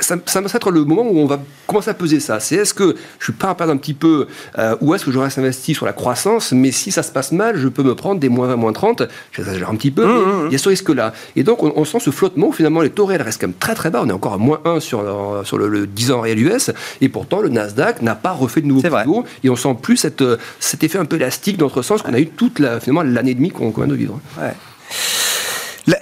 [0.00, 2.40] ça, ça va être le moment où on va commencer à peser ça.
[2.40, 4.26] C'est est-ce que je suis pas à perdre un petit peu
[4.58, 7.32] euh, ou est-ce que je reste investi sur la croissance, mais si ça se passe
[7.32, 9.02] mal, je peux me prendre des moins 20, moins 30,
[9.32, 10.46] j'exagère un petit peu, mmh, mmh, mmh.
[10.46, 11.12] il y a ce risque-là.
[11.36, 13.74] Et donc on, sent ce flottement où finalement les taux réels restent quand même très
[13.74, 14.00] très bas.
[14.02, 17.08] On est encore à moins 1 sur, euh, sur le, 10 ans réel US et
[17.08, 20.22] pourtant le Nasdaq n'a pas refait de nouveau plus haut et on sent plus cette,
[20.22, 23.02] euh, cet effet un peu élastique dans notre sens qu'on a eu toute la, finalement
[23.02, 24.20] l'année et demie qu'on vient de vivre.
[24.40, 24.52] Ouais.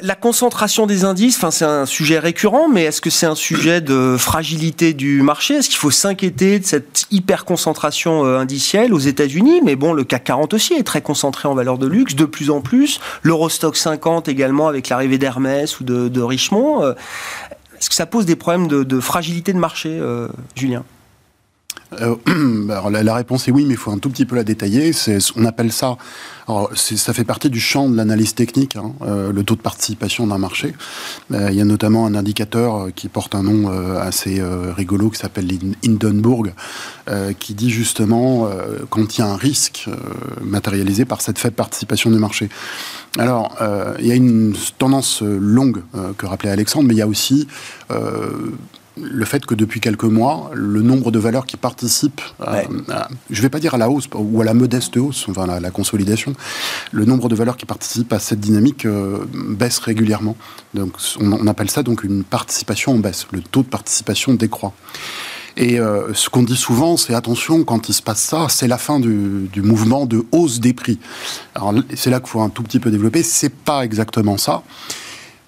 [0.03, 3.81] La, concentration des indices, enfin, c'est un sujet récurrent, mais est-ce que c'est un sujet
[3.81, 5.55] de fragilité du marché?
[5.55, 9.63] Est-ce qu'il faut s'inquiéter de cette hyper concentration euh, indicielle aux États-Unis?
[9.65, 12.51] Mais bon, le CAC 40 aussi est très concentré en valeur de luxe, de plus
[12.51, 13.01] en plus.
[13.23, 16.83] L'Eurostock 50 également avec l'arrivée d'Hermès ou de, Richemont.
[16.83, 16.93] Euh,
[17.79, 20.85] est-ce que ça pose des problèmes de, fragilité de marché, euh, Julien?
[22.01, 22.17] Euh,
[22.71, 24.93] alors la, réponse est oui, mais il faut un tout petit peu la détailler.
[25.37, 25.97] On appelle ça,
[26.75, 30.39] ça fait partie du champ de l'analyse technique, hein, euh, le taux de participation d'un
[30.39, 30.75] marché.
[31.33, 34.43] Euh, il y a notamment un indicateur qui porte un nom assez
[34.77, 35.49] rigolo qui s'appelle
[35.85, 36.53] Hindenburg,
[37.39, 38.49] qui dit justement
[38.89, 39.89] quand il y a un risque
[40.43, 42.49] matérialisé par cette faible participation du marché.
[43.19, 43.57] Alors,
[43.99, 45.83] il y a une tendance longue
[46.17, 47.47] que rappelait Alexandre, mais il y a aussi
[48.97, 52.21] le fait que depuis quelques mois, le nombre de valeurs qui participent,
[53.31, 55.61] je ne vais pas dire à la hausse ou à la modeste hausse, enfin la,
[55.61, 56.35] la consolidation,
[56.93, 60.37] le nombre de valeurs qui participent à cette dynamique euh, baisse régulièrement.
[60.75, 63.27] Donc on, appelle ça donc une participation en baisse.
[63.33, 64.73] Le taux de participation décroît.
[65.57, 68.79] Et euh, ce qu'on dit souvent, c'est attention, quand il se passe ça, c'est la
[68.79, 70.99] fin du, du, mouvement de hausse des prix.
[71.55, 73.23] Alors c'est là qu'il faut un tout petit peu développer.
[73.23, 74.63] C'est pas exactement ça.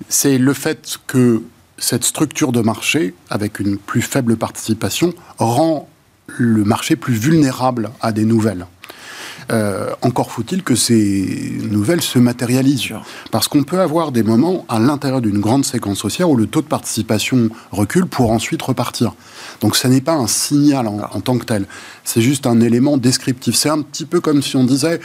[0.08, 1.42] C'est le fait que
[1.82, 5.88] cette structure de marché, avec une plus faible participation, rend
[6.28, 8.66] le marché plus vulnérable à des nouvelles.
[9.50, 12.94] Euh, encore faut-il que ces nouvelles se matérialisent.
[13.32, 16.62] Parce qu'on peut avoir des moments à l'intérieur d'une grande séquence haussière où le taux
[16.62, 19.14] de participation recule pour ensuite repartir.
[19.60, 21.66] Donc ce n'est pas un signal en, en tant que tel,
[22.04, 23.56] c'est juste un élément descriptif.
[23.56, 25.00] C'est un petit peu comme si on disait,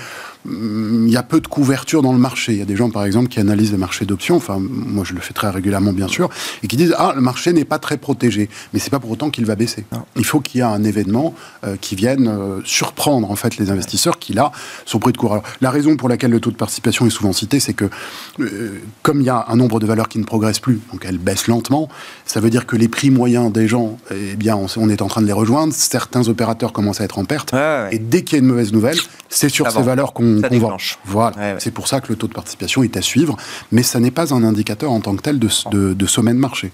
[0.50, 2.54] il y a peu de couverture dans le marché.
[2.54, 5.14] Il y a des gens, par exemple, qui analysent les marchés d'options, enfin, moi je
[5.14, 6.30] le fais très régulièrement, bien sûr,
[6.64, 8.50] et qui disent Ah, le marché n'est pas très protégé.
[8.74, 9.86] Mais c'est pas pour autant qu'il va baisser.
[10.16, 11.34] Il faut qu'il y ait un événement
[11.66, 14.52] euh, qui vienne euh, surprendre, en fait, les investisseurs qui, là,
[14.86, 15.42] sont pris de court.
[15.62, 17.90] la raison pour laquelle le taux de participation est souvent cité, c'est que,
[18.40, 21.18] euh, comme il y a un nombre de valeurs qui ne progressent plus, donc elles
[21.18, 21.90] baissent lentement,
[22.26, 25.22] ça veut dire que les prix moyens des gens, eh bien, on, est en train
[25.22, 25.74] de les rejoindre.
[25.74, 27.54] Certains opérateurs commencent à être en perte.
[27.92, 28.98] Et dès qu'il y a une mauvaise nouvelle,
[29.30, 30.37] c'est sur ces valeurs qu'on
[31.06, 31.60] voilà.
[31.60, 33.38] C'est pour ça que le taux de participation est à suivre,
[33.72, 36.72] mais ça n'est pas un indicateur en tant que tel de, de, sommet de marché.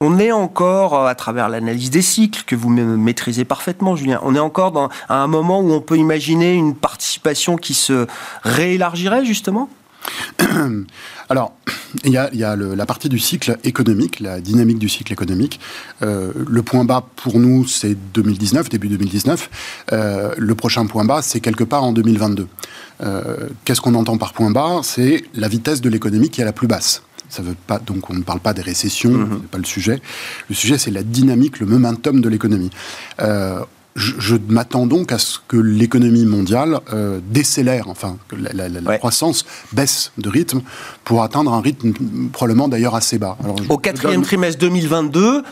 [0.00, 4.34] On est encore, euh, à travers l'analyse des cycles, que vous maîtrisez parfaitement, Julien, on
[4.34, 8.06] est encore dans, à un moment où on peut imaginer une participation qui se
[8.42, 9.68] réélargirait, justement?
[11.28, 11.54] Alors,
[12.04, 15.60] il y a, la partie du cycle économique, la dynamique du cycle économique.
[16.02, 19.50] Euh, le point bas pour nous, c'est 2019, début 2019.
[19.92, 22.46] Euh, le prochain point bas, c'est quelque part en 2022.
[23.02, 24.80] Euh, qu'est-ce qu'on entend par point bas?
[24.82, 27.02] C'est la vitesse de l'économie qui est la plus basse.
[27.28, 29.28] Ça veut pas, donc on ne parle pas des récessions, mm-hmm.
[29.28, 30.02] ce n'est pas le sujet.
[30.48, 32.70] Le sujet, c'est la dynamique, le momentum de l'économie
[33.94, 40.12] je, m'attends donc à ce que l'économie mondiale euh, décélère, enfin, que la, croissance baisse
[40.18, 40.62] de rythme
[41.04, 41.92] pour atteindre un rythme
[42.32, 43.36] probablement d'ailleurs assez bas.
[43.68, 45.42] Au quatrième trimestre 2022,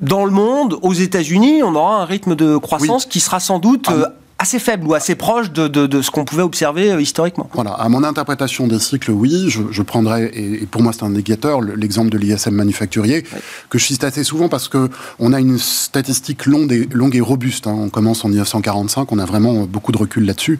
[0.00, 3.88] dans le monde, aux États-Unis, on aura un rythme de croissance qui sera sans doute...
[3.90, 4.06] Euh,
[4.40, 7.48] assez faible ou assez proche de, de, ce qu'on pouvait observer euh, historiquement.
[7.52, 11.08] Voilà, à mon interprétation des cycles, oui, je, je prendrais, et, pour moi c'est un
[11.08, 13.22] indicateur, l'exemple de l'ISM manufacturier,
[13.68, 17.20] que je cite assez souvent parce que on a une statistique longue et, longue et
[17.20, 17.66] robuste.
[17.66, 17.76] Hein.
[17.78, 20.58] On commence en 1945, on a vraiment beaucoup de recul là-dessus,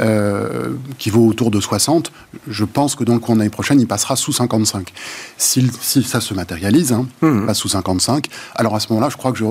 [0.00, 2.10] euh, qui vaut autour de 60.
[2.48, 4.92] Je pense que dans le cours de l'année prochaine, il passera sous 55.
[5.38, 7.46] Si, si ça se matérialise, hein, mmh.
[7.46, 9.44] pas sous 55, alors à ce moment-là, je crois que je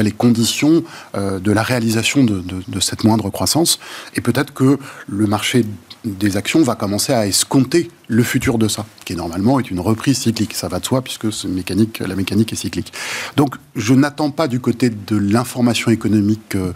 [0.00, 3.78] les conditions euh, de la réalisation de, de, cette moindre croissance.
[4.14, 4.78] Et peut-être que
[5.08, 5.64] le marché
[6.04, 10.18] des actions va commencer à escompter le futur de ça, qui normalement est une reprise
[10.18, 10.52] cyclique.
[10.52, 12.92] Ça va de soi puisque mécanique, la mécanique est cyclique.
[13.36, 16.72] Donc je n'attends pas du côté de l'information économique euh,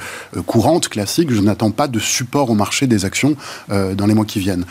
[0.47, 3.37] courante, classique, je n'attends pas de support au marché des actions
[3.71, 4.65] euh, dans les mois qui viennent.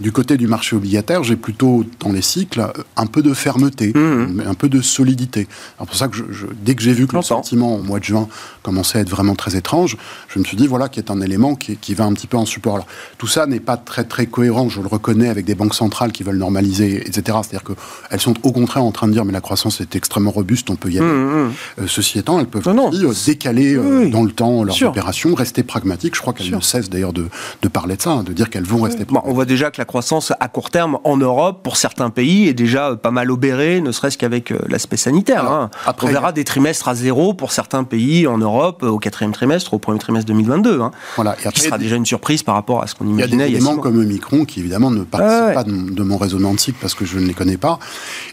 [0.00, 4.42] Du côté du marché obligataire, j'ai plutôt, dans les cycles, un peu de fermeté, mmh.
[4.46, 5.46] un peu de solidité.
[5.78, 8.04] C'est pour ça que je, dès que j'ai vu que le sentiment au mois de
[8.04, 8.28] juin
[8.62, 9.96] commençait à être vraiment très étrange,
[10.28, 12.36] je me suis dit, voilà, qui est un élément qui, qui va un petit peu
[12.36, 12.74] en support.
[12.74, 12.86] Alors,
[13.18, 16.22] tout ça n'est pas très, très cohérent, je le reconnais, avec des banques centrales qui
[16.22, 17.38] veulent normaliser, etc.
[17.42, 20.70] C'est-à-dire qu'elles sont au contraire en train de dire, mais la croissance est extrêmement robuste,
[20.70, 21.06] on peut y aller.
[21.06, 21.52] Mmh, mmh.
[21.80, 25.62] Euh, ceci étant, elles peuvent aussi euh, décaler euh, dans le temps leurs opérations, rester
[25.62, 26.14] pragmatiques.
[26.14, 27.26] Je crois qu'elles ne cessent d'ailleurs de,
[27.62, 29.30] de, parler de ça, hein, de dire qu'elles vont rester pragmatiques.
[29.30, 32.54] on voit déjà que la croissance à court terme en Europe, pour certains pays, est
[32.54, 35.50] déjà pas mal obérée, ne serait-ce qu'avec l'aspect sanitaire.
[35.50, 35.70] Hein.
[35.86, 39.74] Après, on verra des trimestres à zéro pour certains pays en Europe au quatrième trimestre,
[39.74, 40.80] au premier trimestre 2022.
[40.80, 41.36] Hein, voilà.
[41.42, 43.48] Et après, qui sera déjà une surprise par rapport à ce qu'on imaginait.
[43.48, 46.54] Il y a des éléments comme Micron qui évidemment ne participent pas de, mon raisonnement
[46.54, 47.78] de cycle parce que je ne les connais pas.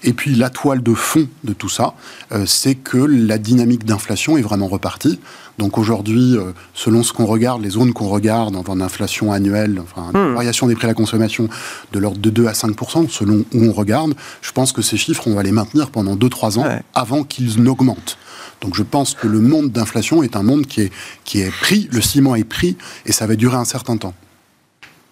[0.04, 1.93] Et puis la toile de fond de tout ça,
[2.32, 5.19] euh, c'est que la dynamique d'inflation est vraiment repartie.
[5.58, 10.12] Donc aujourd'hui, euh, selon ce qu'on regarde, les zones qu'on regarde en inflation annuelle, enfin,
[10.13, 10.36] hmm.
[10.36, 11.50] variation des prix à la consommation
[11.91, 15.28] de l'ordre de 2 à 5% selon où on regarde, je pense que ces chiffres,
[15.28, 18.17] on va les maintenir pendant 2-3 ans avant qu'ils n'augmentent.
[18.62, 20.91] Donc je pense que le monde d'inflation est un monde qui est,
[21.24, 24.13] qui est pris, le ciment est pris, et ça va durer un certain temps.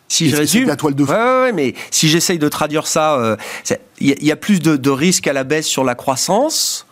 [0.08, 1.14] Si je résume, la toile de fond.
[1.14, 3.38] Ouais, mais si j'essaye de traduire ça,
[4.00, 6.87] il euh, y, a plus de, de risques à la baisse sur la croissance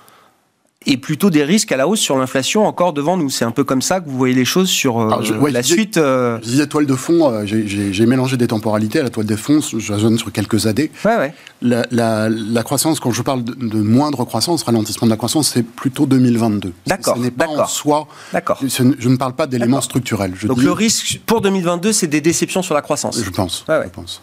[0.85, 3.29] et plutôt des risques à la hausse sur l'inflation encore devant nous.
[3.29, 5.97] C'est un peu comme ça que vous voyez les choses sur euh, la suite.
[5.97, 6.37] Euh...
[6.41, 8.99] Je disais toile de fond, euh, j'ai mélangé des temporalités.
[8.99, 10.91] À la toile de fond, je raisonne sur quelques années.
[11.03, 11.33] Ouais, ouais.
[11.61, 15.63] La, la, la, croissance, quand je parle de, moindre croissance, ralentissement de la croissance, c'est
[15.63, 16.73] plutôt 2022.
[16.85, 17.15] D'accord.
[17.15, 18.07] Ce n'est pas en soi.
[18.33, 18.59] D'accord.
[18.61, 20.33] Je ne parle pas d'éléments structurels.
[20.43, 23.19] Donc le risque pour 2022, c'est des déceptions sur la croissance.
[23.21, 23.65] Je pense.
[23.67, 24.21] Je pense.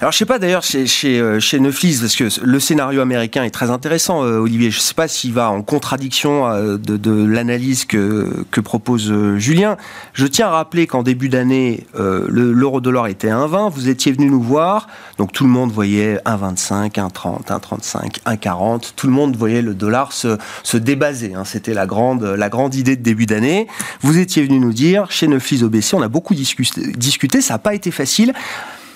[0.00, 3.44] Alors je sais pas d'ailleurs chez, chez, euh, chez Neuflis, parce que le scénario américain
[3.44, 4.70] est très intéressant, euh, Olivier.
[4.70, 9.76] Je sais pas s'il va en contradiction euh, de, de l'analyse que, que propose Julien.
[10.14, 13.70] Je tiens à rappeler qu'en début d'année, l'euro-dollar était à 1,20.
[13.72, 18.92] Vous étiez venu nous voir, donc tout le monde voyait 1,25, 1,30, 1,35, 1,40.
[18.96, 21.34] Tout le monde voyait le dollar se, se débaser.
[21.34, 21.44] Hein.
[21.44, 23.66] C'était la grande, la grande idée de début d'année.
[24.00, 27.58] Vous étiez venu nous dire, chez Neuflis OBC, on a beaucoup discuté, discuté ça n'a
[27.58, 28.32] pas été facile.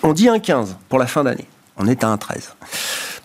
[0.07, 1.47] On dit un 15 pour la fin d'année.
[1.79, 2.53] On est à un 13.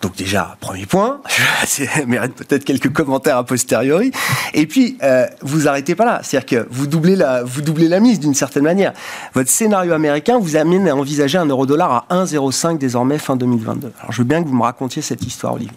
[0.02, 1.20] Donc déjà, premier point,
[1.66, 4.12] ça mérite peut-être quelques commentaires a posteriori.
[4.54, 6.22] Et puis, euh, vous arrêtez pas là.
[6.24, 8.94] C'est-à-dire que vous doublez la, vous doublez la mise d'une certaine manière.
[9.34, 13.92] Votre scénario américain vous amène à envisager un euro-dollar à 1,05 désormais fin 2022.
[14.00, 15.76] Alors je veux bien que vous me racontiez cette histoire, Olivier.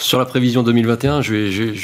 [0.00, 1.34] Sur la prévision 2021, je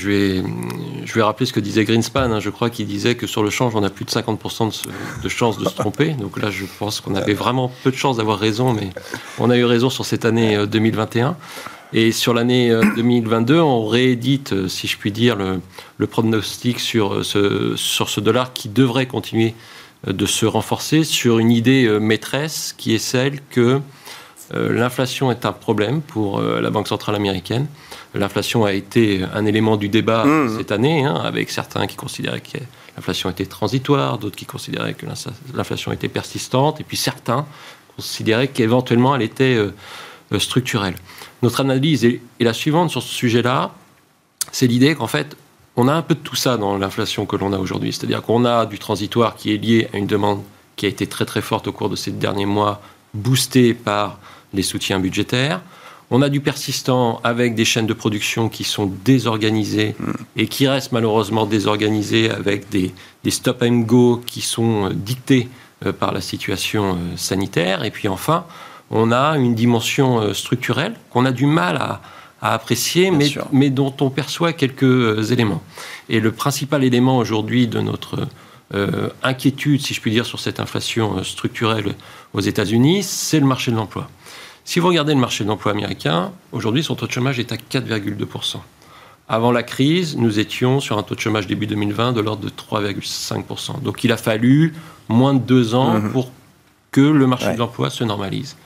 [0.08, 2.32] vais, rappeler ce que disait Greenspan.
[2.32, 2.40] Hein.
[2.40, 4.86] Je crois qu'il disait que sur le change, on a plus de 50%
[5.22, 6.12] de, chances de se tromper.
[6.12, 8.88] Donc là, je pense qu'on avait vraiment peu de chances d'avoir raison, mais
[9.38, 11.28] on a eu raison sur cette année 2021.
[11.28, 11.32] Euh,
[11.92, 15.60] Et sur l'année 2022, euh, on réédite, euh, si je puis dire, le,
[15.98, 19.54] le pronostic sur ce dollar qui devrait continuer
[20.06, 23.80] de se renforcer sur une idée maîtresse qui est celle que
[24.54, 27.66] l'inflation est un problème pour la Banque centrale américaine
[28.16, 30.58] L'inflation a été un élément du débat mmh.
[30.58, 32.58] cette année, hein, avec certains qui considéraient que
[32.96, 35.06] l'inflation était transitoire, d'autres qui considéraient que
[35.54, 37.46] l'inflation était persistante, et puis certains
[37.96, 39.74] considéraient qu'éventuellement elle était euh,
[40.32, 40.94] euh, structurelle.
[41.42, 43.72] Notre analyse est, la suivante sur ce sujet-là,
[44.50, 45.36] c'est l'idée qu'en fait,
[45.76, 47.92] on a un peu de tout ça dans l'inflation que l'on a aujourd'hui.
[47.92, 50.42] C'est-à-dire qu'on a du transitoire qui est lié à une demande
[50.76, 52.80] qui a été très très forte au cours de ces derniers mois,
[53.12, 54.18] boostée par
[54.54, 55.60] les soutiens budgétaires.
[56.10, 60.12] On a du persistant avec des chaînes de production qui sont désorganisées hmm.
[60.36, 62.92] et qui restent malheureusement désorganisées avec des,
[63.30, 65.48] stop and go qui sont euh, dictés
[65.84, 67.84] euh, par la situation euh, sanitaire.
[67.84, 68.44] Et puis enfin,
[68.90, 72.00] on a une dimension structurelle qu'on a du mal à,
[72.40, 73.10] apprécier,
[73.50, 75.62] mais, dont on perçoit quelques éléments.
[76.08, 78.28] Et le principal élément aujourd'hui de notre
[79.24, 81.96] inquiétude, si je puis dire, sur cette inflation structurelle
[82.34, 84.08] aux États-Unis, c'est le marché de l'emploi.
[84.66, 87.56] Si vous regardez le marché de l'emploi américain, aujourd'hui, son taux de chômage est à
[87.56, 88.56] 4,2%.
[89.28, 92.50] Avant la crise, nous étions sur un taux de chômage début 2020 de l'ordre de
[92.50, 93.80] 3,5%.
[93.82, 94.74] Donc il a fallu
[95.08, 96.10] moins de deux ans mmh.
[96.10, 96.32] pour
[96.90, 98.56] que le marché de l'emploi se normalise.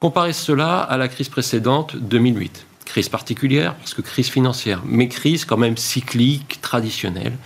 [0.00, 2.64] Comparez cela à la crise précédente, 2008.
[2.86, 7.36] Crise particulière, parce que crise financière, mais crise quand même cyclique, traditionnelle,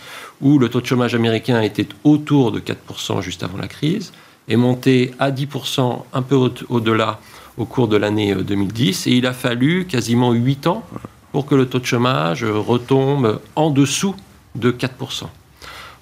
[0.40, 4.12] où le taux de chômage américain était autour de 4% juste avant la crise,
[4.49, 6.37] est monté à 10%, un peu
[6.68, 10.85] au-delà au cours de l'année 2010, euh, et il a fallu quasiment 8 ans
[11.33, 14.14] pour que le taux de chômage retombe en dessous
[14.55, 15.25] de 4%.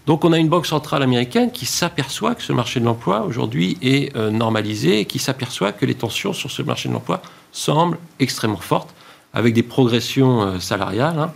[0.06, 3.76] Donc on a une banque centrale américaine qui s'aperçoit que ce marché de l'emploi aujourd'hui
[3.82, 7.98] est euh, normalisé et qui s'aperçoit que les tensions sur ce marché de l'emploi semblent
[8.20, 8.94] extrêmement fortes,
[9.34, 11.32] avec des progressions euh, salariales hein,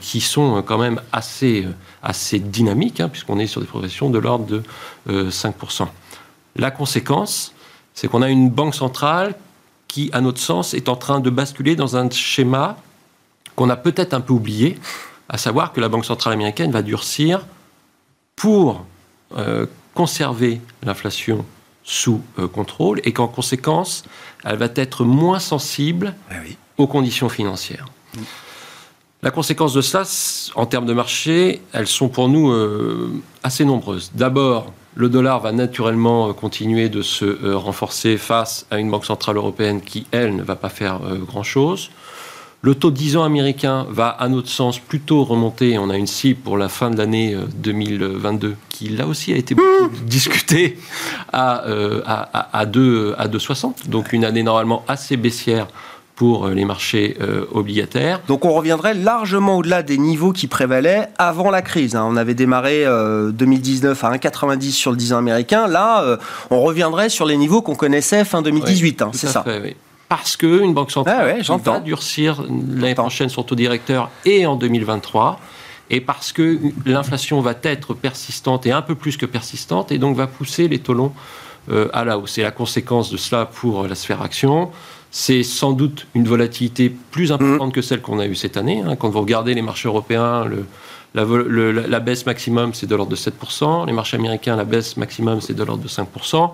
[0.00, 1.66] qui sont quand même assez,
[2.02, 5.88] assez dynamiques, hein, puisqu'on est sur des progressions de l'ordre de 5%.
[6.54, 7.52] La conséquence,
[7.94, 9.34] c'est qu'on a une banque centrale
[9.92, 12.78] qui, à notre sens, est en train de basculer dans un schéma
[13.56, 14.78] qu'on a peut-être un peu oublié,
[15.28, 17.44] à savoir que la Banque centrale américaine va durcir
[18.34, 18.86] pour
[19.36, 21.44] euh, conserver l'inflation
[21.84, 24.04] sous euh, contrôle et qu'en conséquence,
[24.44, 26.36] elle va être moins sensible ah
[26.78, 27.84] aux conditions financières.
[29.20, 30.04] La conséquence de cela,
[30.54, 34.10] en termes de marché, elles sont pour nous euh, assez nombreuses.
[34.14, 39.80] D'abord, le dollar va naturellement continuer de se renforcer face à une banque centrale européenne
[39.80, 41.90] qui, elle, ne va pas faire grand-chose.
[42.64, 45.78] Le taux de 10 ans américain va, à notre sens, plutôt remonter.
[45.78, 49.36] On a une cible pour la fin de l'année 2022 euh, qui, là aussi, a
[49.36, 50.06] été beaucoup mmh.
[50.06, 50.78] discutée
[51.32, 53.88] à, euh, à, à, 2,60.
[53.88, 55.66] Donc une année normalement assez baissière
[56.16, 57.16] pour euh, les marchés
[57.52, 58.20] obligataires.
[58.28, 61.96] Donc on reviendrait largement au-delà des niveaux qui prévalaient avant la crise.
[61.96, 62.06] Hein.
[62.08, 65.66] On avait démarré 2019 à 1,90 sur le 10 ans américain.
[65.66, 66.18] Là,
[66.50, 69.02] on reviendrait sur les niveaux qu'on connaissait fin 2018.
[69.02, 69.42] Hein, c'est ça.
[69.42, 69.76] Fait, oui
[70.08, 75.40] parce qu'une banque centrale ah va durcir l'année prochaine son taux directeur et en 2023
[75.92, 80.16] et parce que l'inflation va être persistante et un peu plus que persistante, et donc
[80.16, 81.12] va pousser les taux longs
[81.70, 82.38] euh, à la hausse.
[82.38, 84.70] Et la conséquence de cela pour la sphère action,
[85.12, 87.72] c'est sans doute une volatilité plus importante mmh.
[87.72, 88.80] que celle qu'on a eue cette année.
[88.80, 88.96] Hein.
[88.96, 90.64] Quand vous regardez les marchés européens, le,
[91.14, 91.24] la,
[91.86, 93.86] la, baisse maximum, c'est de l'ordre de 7%.
[93.86, 96.50] Les marchés américains, la baisse maximum, c'est de l'ordre de 5%.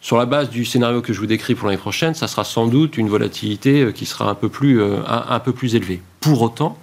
[0.00, 2.66] Sur la base du scénario que je vous décris pour l'année prochaine, ça sera sans
[2.66, 6.00] doute une volatilité euh, qui sera un peu plus, euh, un, peu plus élevée.
[6.20, 6.78] Pour autant,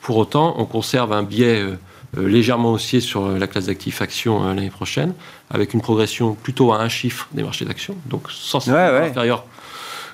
[0.00, 1.76] pour autant, on conserve un biais euh,
[2.16, 5.12] légèrement haussier sur la classe d'actifs actions l'année prochaine,
[5.50, 9.44] avec une progression plutôt à un chiffre des marchés d'actions, donc sensiblement inférieure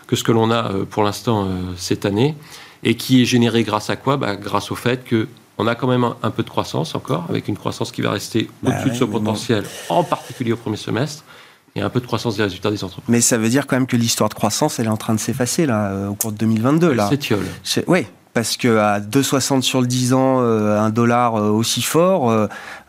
[0.08, 2.34] que ce que l'on a pour l'instant cette année,
[2.82, 4.16] et qui est généré grâce à quoi?
[4.16, 7.48] Bah, Grâce au fait que on a quand même un, peu de croissance encore, avec
[7.48, 11.24] une croissance qui va rester bah au-dessus de ce potentiel, en particulier au premier semestre,
[11.74, 13.08] et un peu de croissance des résultats des entreprises.
[13.08, 15.20] Mais ça veut dire quand même que l'histoire de croissance, elle est en train de
[15.20, 16.92] s'effacer là, euh, au cours de 2022.
[16.92, 17.10] Là.
[17.64, 18.06] C'est Oui,
[18.38, 22.32] parce qu'à 2,60 sur le 10 ans, euh, un dollar euh, aussi fort,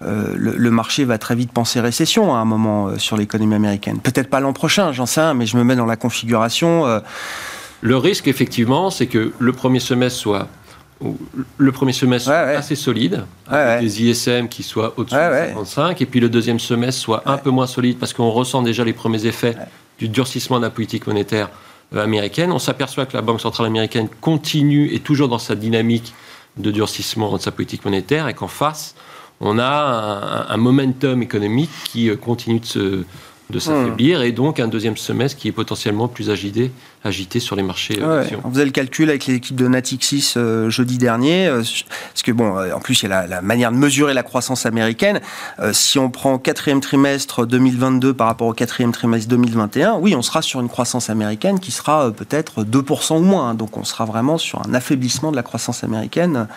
[0.02, 4.00] le, marché va très vite penser récession à un moment sur l'économie américaine.
[4.00, 7.02] Peut-être pas l'an prochain, j'en sais rien, mais je me mets dans la configuration.
[7.82, 10.48] Le risque, effectivement, c'est que le premier semestre soit
[11.58, 16.20] le premier semestre assez solide, avec des ISM qui soient au-dessus de 55, et puis
[16.20, 19.56] le deuxième semestre soit un peu moins solide parce qu'on ressent déjà les premiers effets
[19.98, 24.93] du durcissement de la politique monétaire euh, On s'aperçoit que la Banque centrale américaine continue
[24.93, 26.13] et toujours dans sa dynamique
[26.58, 28.95] de durcissement de sa politique monétaire et qu'en face,
[29.39, 33.06] on a un, un, momentum économique qui euh, continue de se,
[33.50, 36.72] de s'affaiblir et donc un deuxième semestre qui est potentiellement plus agité,
[37.04, 41.00] agité sur les marchés euh, On faisait le calcul avec l'équipe de Natixis euh, jeudi
[41.00, 41.64] dernier, euh,
[42.10, 45.20] parce que bon, en plus il y a la, manière de mesurer la croissance américaine.
[45.72, 50.44] si on prend quatrième trimestre 2022 par rapport au quatrième trimestre 2021, oui, on sera
[50.44, 53.56] sur une croissance américaine qui sera peut-être 2% ou moins.
[53.56, 56.48] Donc on sera vraiment sur un affaiblissement de la croissance américaine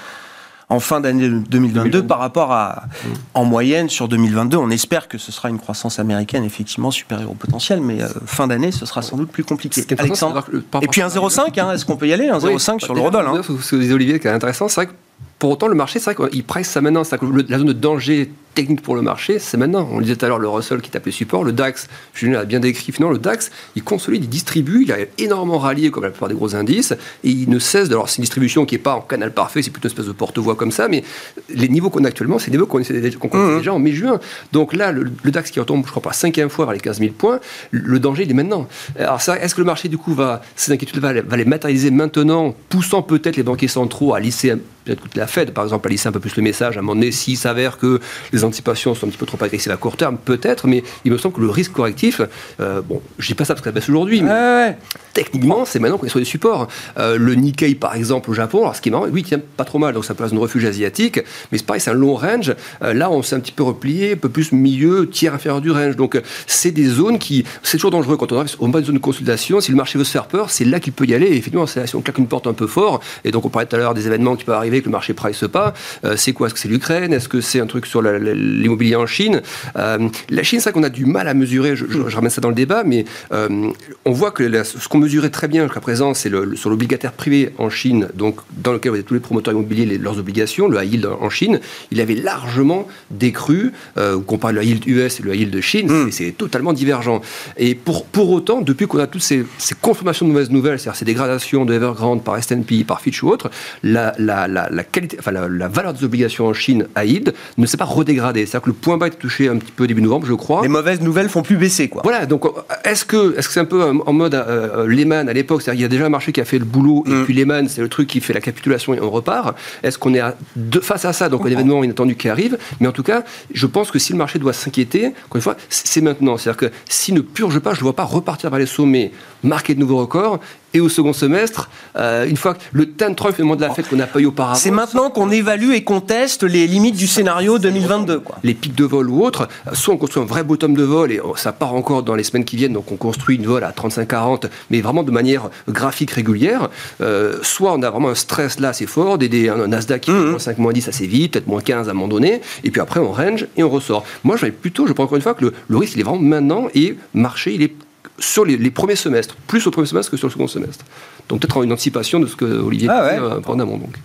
[0.73, 3.09] en fin d'année 2022 par rapport à, mmh.
[3.35, 4.57] en moyenne sur 2022.
[4.57, 8.47] On espère que ce sera une croissance américaine effectivement supérieure au potentiel, mais euh, fin
[8.47, 9.85] d'année, ce sera sans doute plus compliqué.
[9.99, 10.45] Alexandre.
[10.81, 13.43] Et puis un 0,5, hein, est-ce qu'on peut y aller Un 0,5 sur le hein.
[13.43, 14.93] Ce que vous dites Olivier, qui est intéressant, c'est vrai que
[15.39, 17.03] pour autant, le marché, c'est vrai qu'il presse ça maintenant.
[17.03, 19.89] Que la zone de danger technique pour le marché, c'est maintenant.
[19.91, 22.39] On le disait tout à l'heure, le Russell qui tape les supports, le DAX, Julien
[22.39, 26.05] l'a bien décrit, finalement, le DAX, il consolide, il distribue, il a énormément rallié comme
[26.05, 26.93] la plupart des gros indices,
[27.25, 27.95] et il ne cesse de.
[27.95, 30.13] Alors, c'est une distribution qui n'est pas en canal parfait, c'est plutôt une espèce de
[30.13, 31.05] porte-voix comme ça, mais
[31.49, 33.59] les niveaux qu'on a actuellement, c'est des niveaux qu'on connaissait mmh.
[33.59, 34.21] déjà en mai-juin.
[34.53, 36.99] Donc là, le, DAX qui retombe, je crois, pour la cinquième fois vers les 15
[36.99, 38.69] 000 points, le danger, il est maintenant.
[38.99, 42.55] Alors, est-ce que le marché, du coup, va, ces inquiétudes va, va les matérialiser maintenant,
[42.69, 46.13] poussant peut-être les banquiers centraux à lisser peut-être la Fed, par exemple, a lissé un
[46.13, 46.77] peu plus le message.
[46.77, 48.01] À un moment donné, s'il s'avère que
[48.33, 51.13] les les anticipations sont un petit peu trop agressives à court terme, peut-être, mais il
[51.13, 52.21] me semble que le risque correctif,
[52.61, 54.77] euh, bon, je dis pas ça parce que ça baisse aujourd'hui, mais
[55.13, 56.69] techniquement, c'est maintenant qu'on est sur des supports.
[56.99, 59.41] Euh, le Nikkei, par exemple, au Japon, alors ce qui est marrant, oui, il tient
[59.57, 62.15] pas trop mal, donc ça place une refuge asiatique, mais c'est pareil, c'est un long
[62.15, 62.55] range.
[62.83, 65.71] Euh, là, on s'est un petit peu replié, un peu plus milieu, tiers inférieur du
[65.71, 65.97] range.
[65.97, 68.97] Donc, c'est des zones qui, c'est toujours dangereux quand on arrive au bas de zone
[68.97, 69.61] de consultation.
[69.61, 71.27] Si le marché veut se faire peur, c'est là qu'il peut y aller.
[71.27, 73.77] Et effectivement, si on claque une porte un peu fort, et donc on parlait tout
[73.77, 75.75] à l'heure des événements qui peuvent arriver que le marché price pas,
[76.17, 76.47] c'est quoi?
[76.47, 77.13] Est-ce que c'est l'Ukraine?
[77.13, 78.03] Est-ce que c'est un truc sur
[78.35, 79.43] l'immobilier en Chine
[79.75, 81.77] La Chine, c'est ça qu'on a du mal à mesurer.
[81.77, 85.49] Je, je, ramène ça dans le débat, mais on voit que ce qu'on mesurait très
[85.49, 89.05] bien jusqu'à présent, c'est le, sur l'obligataire privé en Chine, donc dans lequel vous avez
[89.05, 91.61] tous les promoteurs immobiliers, leurs obligations, le high yield en Chine,
[91.91, 93.73] il avait largement décru.
[93.99, 96.11] Euh, comparé le high yield US et le high yield de Chine, hmm.
[96.11, 97.21] c'est totalement divergent.
[97.57, 100.99] Et pour, pour autant, depuis qu'on a toutes ces, ces consommations de mauvaises nouvelles, c'est-à-dire
[100.99, 103.51] ces dégradations de Evergrande par S&P, par Fitch ou autre,
[103.83, 107.77] la, la, la, qualité, enfin la, valeur des obligations en Chine high yield ne s'est
[107.77, 108.22] pas redégradée.
[108.31, 110.63] C'est-à-dire que le point bas est touché un petit peu début novembre, je crois.
[110.63, 112.03] Les mauvaises nouvelles font plus baisser, quoi.
[112.05, 112.27] Voilà.
[112.27, 112.45] Donc,
[112.85, 115.83] est-ce que, est-ce que c'est un peu en mode euh, Lehman à l'époque, c'est-à-dire il
[115.83, 117.25] y a déjà un marché qui a fait le boulot, et mm.
[117.25, 119.57] puis Lehman, c'est le truc qui fait la capitulation et on repart.
[119.83, 120.37] Est-ce qu'on est à
[120.83, 122.59] face à ça, donc un événement inattendu qui arrive?
[122.81, 125.57] Mais en tout cas, je pense que si le marché doit s'inquiéter, encore une fois,
[125.69, 126.37] c'est maintenant.
[126.37, 129.13] C'est-à-dire que s'il ne purge pas, je ne vois pas repartir vers les sommets,
[129.43, 130.41] marquer de nouveaux records,
[130.75, 133.97] et au second semestre, euh, une fois que le Trump fait de la fête qu'on
[133.97, 134.59] n'a pas eu auparavant.
[134.59, 138.21] C'est maintenant qu'on évalue et qu'on teste les limites du scénario 2022.
[138.21, 138.39] Quoi.
[138.43, 141.21] Les pics de vol ou autres, soit on construit un vrai bottom de vol et
[141.37, 144.49] ça part encore dans les semaines qui viennent, donc on construit une vol à 35-40,
[144.71, 146.69] mais vraiment de manière graphique régulière.
[147.01, 150.17] Euh, soit on a vraiment un stress là assez fort, des, un Nasdaq qui fait
[150.17, 152.81] moins 5, moins 10 assez vite, peut-être moins 15 à un moment donné, et puis
[152.81, 154.05] après on range et on ressort.
[154.25, 156.23] Moi, j'avais plutôt, je pense encore une fois que le, le risque il est vraiment
[156.23, 157.75] maintenant et marché il est
[158.23, 160.85] sur les, premiers semestres, plus au premier semestre que sur le second semestre.
[161.29, 163.19] Donc peut-être une anticipation de ce que Olivier ah ouais.
[163.19, 163.79] Euh, en amont.
[163.79, 163.97] Donc.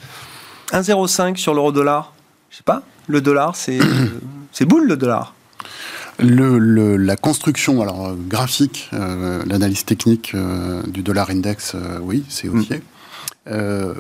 [0.72, 2.14] 1,05 sur l'euro dollar.
[2.50, 2.84] Je sais pas.
[3.08, 3.80] Le dollar, c'est
[4.52, 5.34] c'est boule le dollar.
[6.20, 12.82] Le, la construction, alors graphique, euh, l'analyse technique euh, du dollar index, oui, c'est haussier.
[13.52, 13.94] Euh,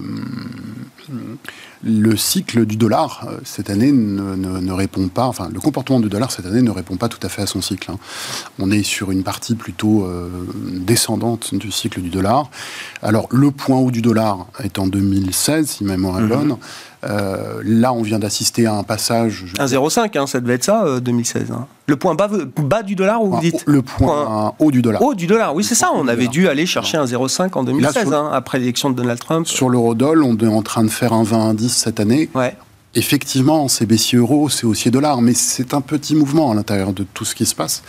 [1.83, 6.31] le cycle du dollar euh, cette année ne, répond pas, enfin le comportement du dollar
[6.31, 7.91] cette année ne répond pas tout à fait à son cycle.
[7.91, 7.97] Hein.
[8.59, 10.29] On est sur une partie plutôt euh,
[10.73, 12.49] descendante du cycle du dollar.
[13.01, 16.29] Alors le point haut du dollar est en 2016, si ma mémoire est mhm.
[16.29, 16.57] bonne.
[17.03, 19.45] Euh, là, on vient d'assister à un passage.
[19.59, 21.51] 1,05, hein, ça devait être ça, 2016.
[21.51, 21.67] Hein.
[21.85, 25.01] Le point bas, bas du dollar, ou vous dites Le point, haut du dollar.
[25.01, 25.91] Haut du dollar, oui, c'est ça.
[25.93, 29.47] On avait dû aller chercher un 0,5 en 2016, après l'élection de Donald Trump.
[29.47, 32.29] Sur l'eurodoll, on est en train de faire un 20 10 cette année.
[32.33, 32.55] Ouais.
[32.95, 37.05] Effectivement, c'est baissier euro, c'est haussier dollar, mais c'est un petit mouvement à l'intérieur de
[37.13, 37.83] tout ce qui se passe.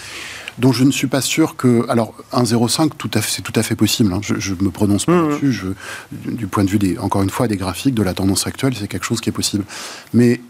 [0.59, 1.89] Donc je ne suis pas sûr que.
[1.89, 4.13] Alors, 1,05, tout c'est tout à fait possible.
[4.13, 4.21] Hein.
[4.23, 5.41] Je, ne me prononce pas mmh.
[5.41, 5.63] dessus.
[6.13, 8.89] du point de vue, des, encore une fois, des graphiques, de la tendance actuelle, c'est
[8.89, 9.65] quelque chose qui est possible.
[10.13, 10.41] Mais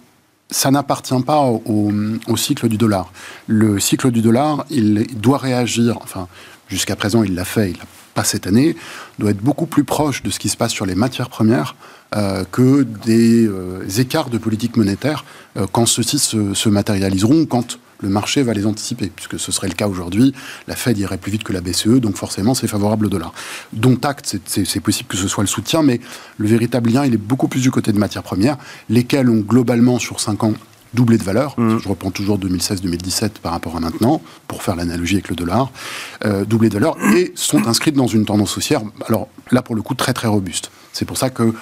[0.51, 1.93] ça n'appartient pas au,
[2.27, 3.13] au, cycle du dollar.
[3.47, 5.99] Le cycle du dollar, il doit réagir.
[6.03, 6.27] Enfin,
[6.69, 7.71] jusqu'à présent, il l'a fait.
[7.71, 7.85] Il l'a
[8.15, 8.77] pas cette année.
[9.19, 11.77] Doit être beaucoup plus proche de ce qui se passe sur les matières premières
[12.17, 15.27] euh, que des euh, écarts de politique monétaire
[15.59, 19.75] euh, quand ceux-ci se, matérialiseront, quand le marché va les anticiper, puisque ce serait le
[19.75, 20.35] cas aujourd'hui.
[20.67, 23.33] La Fed irait plus vite que la BCE, donc forcément c'est favorable au dollar.
[23.73, 26.01] Dont acte, c'est possible que ce soit le soutien, mais
[26.37, 28.57] le véritable lien, il est beaucoup plus du côté de matières premières,
[28.89, 30.55] lesquelles ont globalement sur 5 ans
[30.95, 31.55] doublé de valeur.
[31.59, 31.81] Mmh.
[31.83, 35.71] Je reprends toujours 2016-2017 par rapport à maintenant, pour faire l'analogie avec le dollar.
[36.47, 39.95] doublé de valeur et sont inscrites dans une tendance haussière, alors là pour le coup
[39.95, 40.71] très très robuste.
[40.93, 41.53] C'est pour ça que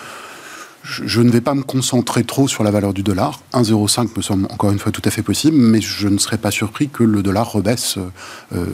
[0.87, 3.41] je, ne vais pas me concentrer trop sur la valeur du dollar.
[3.53, 6.51] 1,05 me semble encore une fois tout à fait possible, mais je ne serais pas
[6.51, 7.99] surpris que le dollar rebaisse,
[8.55, 8.65] euh,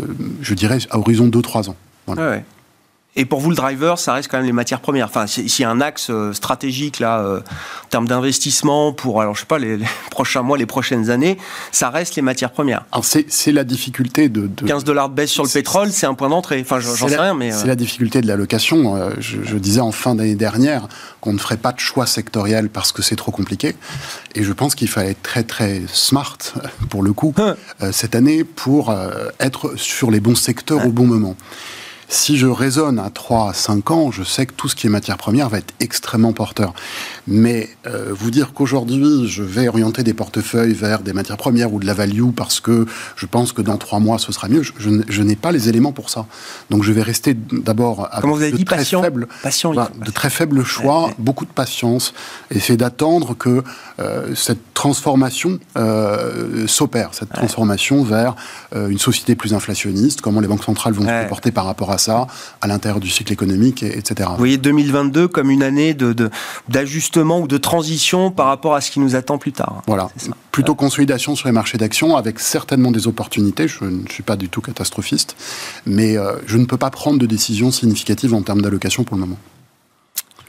[0.40, 1.76] je dirais, à horizon 2-3 ans.
[3.14, 5.06] Et pour vous, le driver, ça reste quand même les matières premières.
[5.06, 9.34] Enfin, s'il y a un axe euh, stratégique là, euh, en termes d'investissement pour, alors
[9.34, 9.78] je sais pas, les,
[10.10, 11.36] prochains mois, les prochaines années,
[11.72, 12.86] ça reste les matières premières.
[12.90, 16.30] Alors c'est la difficulté de, 15 dollars de baisse sur le pétrole, c'est un point
[16.30, 16.60] d'entrée.
[16.62, 19.10] Enfin, j'en sais rien, mais c'est la difficulté de l'allocation.
[19.18, 20.88] Je, je, disais en fin d'année dernière
[21.20, 23.76] qu'on ne ferait pas de choix sectoriel parce que c'est trop compliqué.
[24.34, 26.38] Et je pense qu'il fallait être très très smart
[26.88, 27.56] pour le coup hein.
[27.82, 28.94] euh, cette année pour
[29.38, 31.36] être sur les bons secteurs au bon moment.
[32.12, 34.90] Si je raisonne à 3 à 5 ans, je sais que tout ce qui est
[34.90, 36.74] matière première va être extrêmement porteur.
[37.26, 41.80] Mais euh, vous dire qu'aujourd'hui, je vais orienter des portefeuilles vers des matières premières ou
[41.80, 42.84] de la value parce que
[43.16, 46.10] je pense que dans 3 mois, ce sera mieux, je, n'ai pas les éléments pour
[46.10, 46.26] ça.
[46.68, 50.64] Donc je vais rester d'abord avec vous avez de, dit, très faibles, de très faibles
[50.64, 52.12] choix, beaucoup de patience,
[52.50, 53.64] et c'est d'attendre que
[54.00, 58.36] euh, cette transformation euh, s'opère, cette transformation vers
[58.74, 62.26] une société plus inflationniste, comment les banques centrales vont se comporter par rapport à ça
[62.61, 64.28] à l'intérieur du cycle économique, etc.
[64.32, 65.96] Vous voyez 2022 comme une année
[66.68, 69.82] d'ajustement de, ou de transition par rapport à ce qui nous attend plus tard.
[69.86, 70.11] Voilà.
[70.50, 73.68] Plutôt consolidation sur les marchés d'actions avec certainement des opportunités.
[73.68, 75.36] Je ne suis pas du tout catastrophiste,
[75.86, 79.22] mais euh, je ne peux pas prendre de décision significative en termes d'allocation pour le
[79.22, 79.38] moment.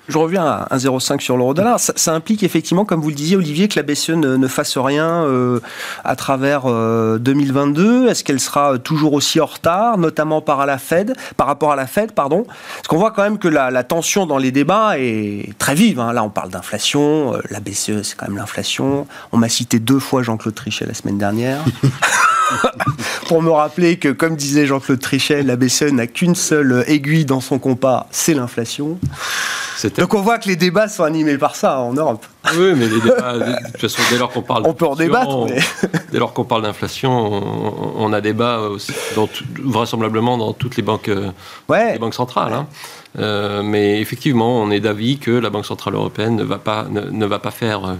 [0.10, 1.80] Je reviens à 1,05 sur l'euro dollar.
[1.80, 5.62] Ça, implique effectivement, comme vous le disiez, Olivier, que la BCE ne, fasse rien euh,
[6.04, 8.08] à travers 2022.
[8.08, 11.78] Euh, Est-ce qu'elle sera toujours aussi en retard, notamment par la Fed, par rapport à
[11.78, 12.44] la Fed, pardon?
[12.44, 16.00] Parce qu'on voit quand même que la, tension dans les débats est très vive.
[16.00, 16.12] Hein.
[16.12, 17.36] Là, on parle d'inflation.
[17.36, 19.08] Euh, la BCE, c'est quand même l'inflation.
[19.32, 21.64] On m'a cité deux fois Jean-Claude Trichet la semaine dernière.
[23.28, 27.42] pour me rappeler que, comme disait Jean-Claude Trichet, la BCE n'a qu'une seule aiguille dans
[27.42, 28.98] son compas, c'est l'inflation.
[29.98, 32.26] Donc on voit que les débats sont animés par ça en Europe.
[32.56, 35.48] Oui, mais les débats, de toute façon, dès lors qu'on parle on peut en débattre.
[36.12, 37.12] Dès lors qu'on parle d'inflation,
[37.98, 39.28] on, a débat aussi, dans
[39.62, 41.10] vraisemblablement dans toutes les banques,
[41.70, 42.54] les banques centrales.
[42.54, 42.68] Hein.
[43.20, 47.26] Euh, mais effectivement, on est d'avis que la Banque centrale européenne ne va pas, ne,
[47.26, 47.94] va pas faire euh,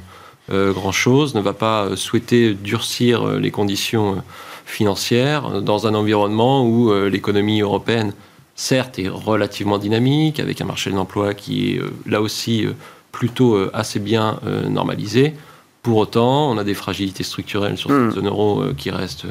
[0.50, 4.22] grand-chose, ne va pas souhaiter durcir les conditions
[4.66, 8.14] financières dans un environnement où l'économie européenne
[8.56, 12.74] certes, est relativement dynamique, avec un marché de l'emploi qui est euh, là aussi euh,
[13.12, 14.40] plutôt euh, assez bien
[14.70, 15.34] normalisé.
[15.82, 18.12] Pour autant, on a des fragilités structurelles sur cette hmm.
[18.12, 19.28] zone euro qui restent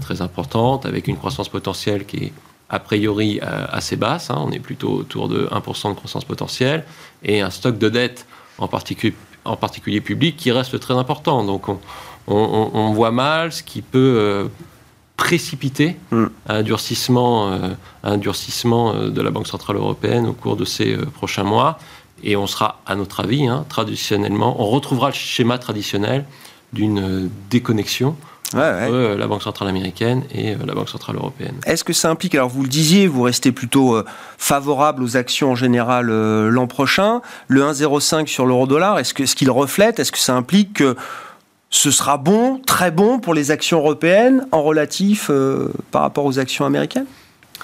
[0.00, 2.32] très importantes, avec une croissance potentielle qui est
[2.68, 4.30] a priori assez basse.
[4.30, 4.38] Hein.
[4.38, 6.84] on est plutôt autour de 1% de croissance potentielle,
[7.24, 8.24] et un stock de dette,
[8.58, 9.14] en particulier,
[9.44, 11.44] en particulier public, qui reste très important.
[11.44, 11.66] Donc
[12.26, 14.48] on, voit mal ce qui peut
[15.20, 16.26] précipiter hmm.
[16.48, 17.68] un durcissement, euh,
[18.02, 21.78] un durcissement euh, de la Banque Centrale Européenne au cours de ces euh, prochains mois.
[22.24, 26.24] Et on sera, à notre avis, hein, traditionnellement, on retrouvera le schéma traditionnel
[26.72, 28.16] d'une déconnexion
[28.54, 31.54] entre la Banque Centrale Américaine et la Banque Centrale Européenne.
[31.66, 34.02] Est-ce que ça implique, alors vous le disiez, vous restez plutôt
[34.38, 40.12] favorable aux actions en général l'an prochain, le 1,05 sur l'euro-dollar, est-ce qu'il reflète, est-ce
[40.12, 40.96] que ça implique que
[41.70, 46.38] ce sera bon, très bon pour les actions européennes en relatif euh, par rapport aux
[46.38, 47.06] actions américaines?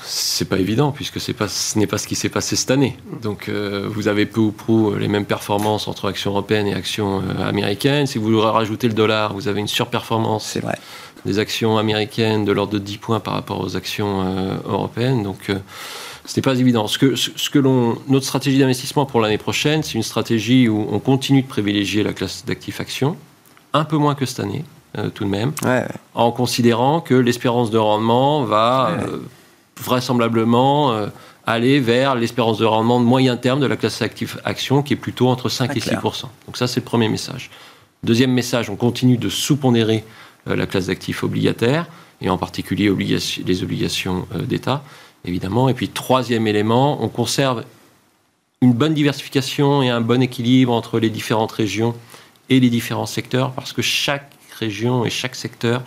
[0.05, 2.97] C'est pas évident puisque c'est pas, ce n'est pas ce qui s'est passé cette année.
[3.22, 7.22] Donc euh, vous avez peu ou prou les mêmes performances entre actions européennes et actions
[7.22, 8.07] euh, américaines.
[8.07, 10.78] Si vous rajoutez le dollar, vous avez une surperformance vrai.
[11.24, 15.22] des actions américaines de l'ordre de 10 points par rapport aux actions européennes.
[15.22, 15.51] Donc
[16.26, 16.86] ce n'est pas évident.
[16.88, 20.86] Ce que, ce que l'on, notre stratégie d'investissement pour l'année prochaine, c'est une stratégie où
[20.90, 23.16] on continue de privilégier la classe d'actifs actions
[23.76, 24.64] un peu moins que cette année,
[24.99, 25.53] euh, tout de même,
[26.14, 29.18] en considérant que l'espérance de rendement va euh,
[29.81, 31.07] vraisemblablement euh,
[31.47, 34.97] aller vers l'espérance de rendement de moyen terme de la classe active action, qui est
[34.97, 37.51] plutôt entre 5 et 6% Donc ça, c'est le premier message.
[38.03, 40.05] Deuxième message, on continue de sous-pondérer
[40.47, 41.87] la classe d'actifs obligataires,
[42.20, 42.91] et en particulier
[43.45, 44.83] les obligations d'État,
[45.24, 45.68] évidemment.
[45.68, 47.64] Et puis troisième élément, on conserve
[48.62, 51.95] une bonne diversification et un bon équilibre entre les différentes régions
[52.49, 55.83] et les différents secteurs, parce que chaque région et chaque secteur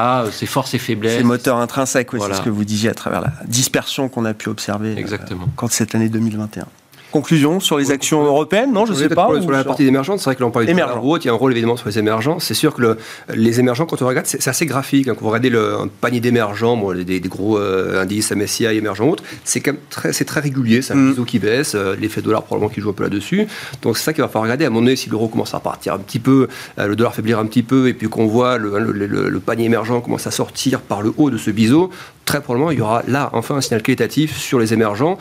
[0.00, 1.18] a ses forces et faiblesses.
[1.18, 4.48] Ses moteurs intrinsèques, c'est ce que vous disiez à travers la dispersion qu'on a pu
[4.48, 5.48] observer euh, Exactement.
[5.56, 6.66] quand cette année 2021.
[7.12, 9.28] Conclusion sur les actions européennes Non, je ne sais pas.
[9.40, 11.52] Sur la partie émergente, c'est vrai que l'on parle de il y a un rôle
[11.52, 12.38] évidemment sur les émergents.
[12.38, 12.96] C'est sûr que
[13.34, 15.08] les émergents, quand on regarde, c'est assez graphique.
[15.08, 15.14] Hein.
[15.14, 19.08] Quand vous regardez le, un panier d'émergents, bon, des, des, gros euh, indices MSCI émergents
[19.08, 20.82] autres, c'est très, très régulier.
[20.82, 21.24] C'est un mm.
[21.24, 23.46] qui baisse, euh, l'effet dollar probablement qui joue un peu là-dessus.
[23.82, 24.64] Donc c'est ça qu'il va falloir regarder.
[24.64, 26.48] À moment donné, si l'euro commence à partir un petit peu,
[26.78, 30.02] euh, le dollar faiblir un petit peu, et puis qu'on voit le, le, panier émergent
[30.02, 31.90] commence à sortir par le haut de ce biseau,
[32.24, 35.18] très probablement il y aura là enfin un signal qualitatif sur les émergents.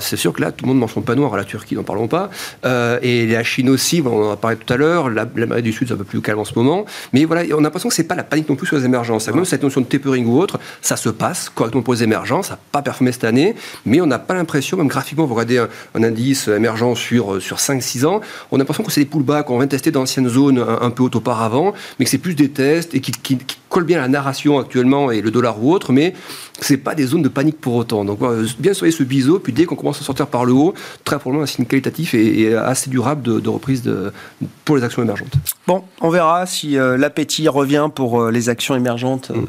[0.00, 2.30] c'est sûr que là, tout le monde mange son pas la Turquie, n'en parlons pas.
[2.64, 5.88] Euh, et la Chine aussi, on en a parlé tout à l'heure, l'Amérique du Sud,
[5.88, 6.84] c'est un peu plus calme en ce moment.
[7.12, 9.28] Mais voilà, on a l'impression que c'est pas la panique non plus sur les émergences.
[9.28, 12.54] Même cette notion de tapering ou autre, ça se passe correctement pour les émergents, ça
[12.54, 13.54] n'a pas performé cette année,
[13.84, 18.06] mais on n'a pas l'impression, même graphiquement, vous regardez un, indice émergent sur, sur 5-6
[18.06, 18.20] ans,
[18.50, 21.02] on a l'impression que c'est des pullbacks, qu'on vient de tester d'anciennes zones un, peu
[21.02, 24.02] hautes auparavant, mais que c'est plus des tests et qui, qui, qui collent bien à
[24.02, 26.14] la narration actuellement et le dollar ou autre, mais
[26.60, 28.04] c'est pas des zones de panique pour autant.
[28.04, 28.20] Donc
[28.60, 31.42] bien soyez ce biseau, puis dès qu'on commence à sortir par le haut, très probablement
[31.42, 34.12] un signe qualitatif et, assez durable de, reprise de,
[34.64, 35.32] pour les actions émergentes.
[35.66, 39.30] Bon, on verra si euh, l'appétit revient pour euh, les actions émergentes.
[39.30, 39.44] Mm.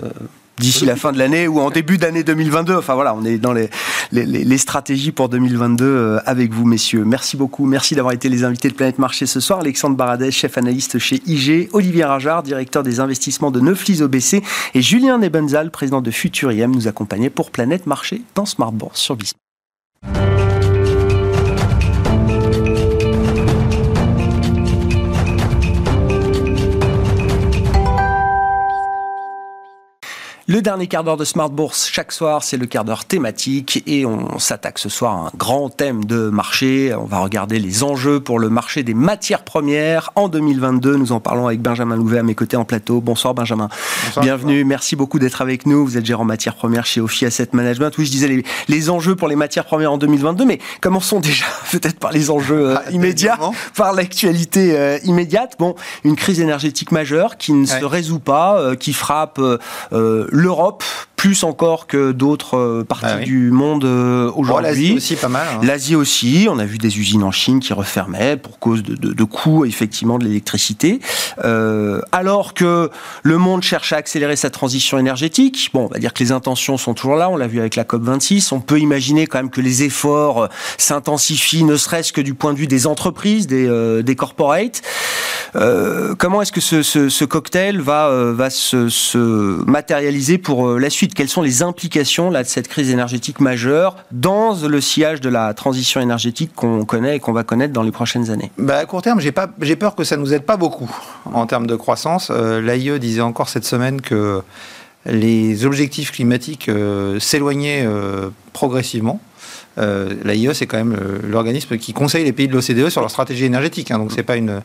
[0.60, 2.76] Euh, d'ici la fin de l'année ou en début d'année 2022.
[2.76, 3.70] Enfin voilà, on est dans les,
[4.12, 7.04] les, stratégies pour 2022 avec vous, messieurs.
[7.06, 7.66] Merci beaucoup.
[7.66, 9.60] Merci d'avoir été les invités de Planète Marché ce soir.
[9.60, 14.42] Alexandre Baradès, chef analyste chez IG, Olivier Rajard, directeur des investissements de Neuflis OBC
[14.74, 19.16] et Julien Nebenzal, président de Futuriem, nous accompagnaient pour Planète Marché dans Smart Bourse sur
[19.16, 19.45] Bismarck.
[30.48, 34.06] Le dernier quart d'heure de Smart Bourse chaque soir, c'est le quart d'heure thématique et
[34.06, 36.94] on s'attaque ce soir à un grand thème de marché.
[36.94, 40.98] On va regarder les enjeux pour le marché des matières premières en 2022.
[40.98, 43.02] Nous en parlons avec Benjamin Louvet à mes côtés en plateau.
[43.02, 43.70] Bonsoir Benjamin.
[44.22, 44.64] Bienvenue.
[44.66, 45.84] Merci beaucoup d'être avec nous.
[45.84, 47.98] Vous êtes gérant matières premières chez Ophi Asset Management.
[47.98, 51.46] Oui, je disais les, les, enjeux pour les matières premières en 2022, mais commençons déjà
[51.72, 53.40] peut-être par les enjeux euh, ah, immédiats,
[53.76, 55.56] par l'actualité euh, immédiate.
[55.58, 55.74] Bon,
[56.04, 59.42] une crise énergétique majeure qui ne se résout pas, euh, qui frappe
[60.36, 60.84] l'Europe
[61.16, 64.66] plus encore que d'autres euh, parties ah du monde euh, aujourd'hui.
[64.70, 65.48] L'Asie aussi pas mal.
[65.50, 65.60] Hein.
[65.64, 69.14] L'Asie aussi, on a vu des usines en Chine qui refermaient pour cause de, de,
[69.14, 71.00] de coûts effectivement de l'électricité.
[71.44, 72.90] Euh, alors que
[73.24, 76.78] le monde cherche à accélérer sa transition énergétique, bon, on va dire que les intentions
[76.78, 79.62] sont toujours là, on l'a vu avec la COP26, on peut imaginer quand même que
[79.62, 80.48] les efforts euh,
[80.78, 84.82] s'intensifient, ne serait-ce que du point de vue des entreprises, des, euh, des corporates.
[85.56, 89.18] Euh, comment est-ce que ce, ce, ce, cocktail va, va se, se
[89.66, 91.05] matérialiser pour la suite?
[91.14, 95.54] Quelles sont les implications là, de cette crise énergétique majeure dans le sillage de la
[95.54, 98.52] transition énergétique qu'on connaît et qu'on va connaître dans les prochaines années?
[98.58, 99.32] Bah, À court terme, j'ai
[99.76, 100.90] peur que ça ne nous aide pas beaucoup
[101.26, 102.32] en termes de croissance.
[102.32, 104.42] Euh, L'AIE disait encore cette semaine que
[105.06, 109.20] les objectifs climatiques euh, s'éloignaient euh, progressivement.
[109.78, 110.98] Euh, L'AIE, c'est quand même
[111.28, 114.38] l'organisme qui conseille les pays de l'OCDE sur leur stratégie énergétique, hein, donc c'est pas
[114.38, 114.62] une,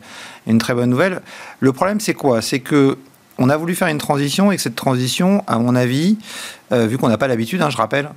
[0.47, 1.21] une, très bonne nouvelle.
[1.59, 2.41] Le problème, c'est quoi?
[2.41, 2.97] C'est que
[3.37, 6.17] on a voulu faire une transition et que cette transition, à mon avis,
[6.71, 8.09] euh, vu qu'on n'a pas l'habitude, hein, je rappelle,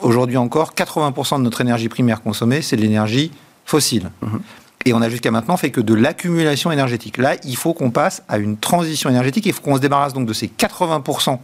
[0.00, 3.32] aujourd'hui encore, 80% de notre énergie primaire consommée, c'est de l'énergie
[3.64, 4.10] fossile.
[4.22, 4.40] Mhm.
[4.86, 7.18] Et on a jusqu'à maintenant fait que de l'accumulation énergétique.
[7.18, 9.44] Là, il faut qu'on passe à une transition énergétique.
[9.44, 11.38] Il faut qu'on se débarrasse donc de ces 80%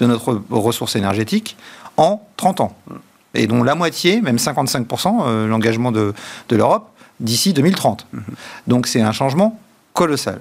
[0.00, 1.56] de notre ressource énergétique
[1.96, 2.76] en 30 ans.
[3.32, 6.12] Et dont la moitié, même 55%, euh, l'engagement de,
[6.48, 6.90] de l'Europe,
[7.20, 8.06] d'ici 2030.
[8.12, 8.22] Mhm.
[8.66, 9.58] Donc c'est un changement
[9.94, 10.40] colossal.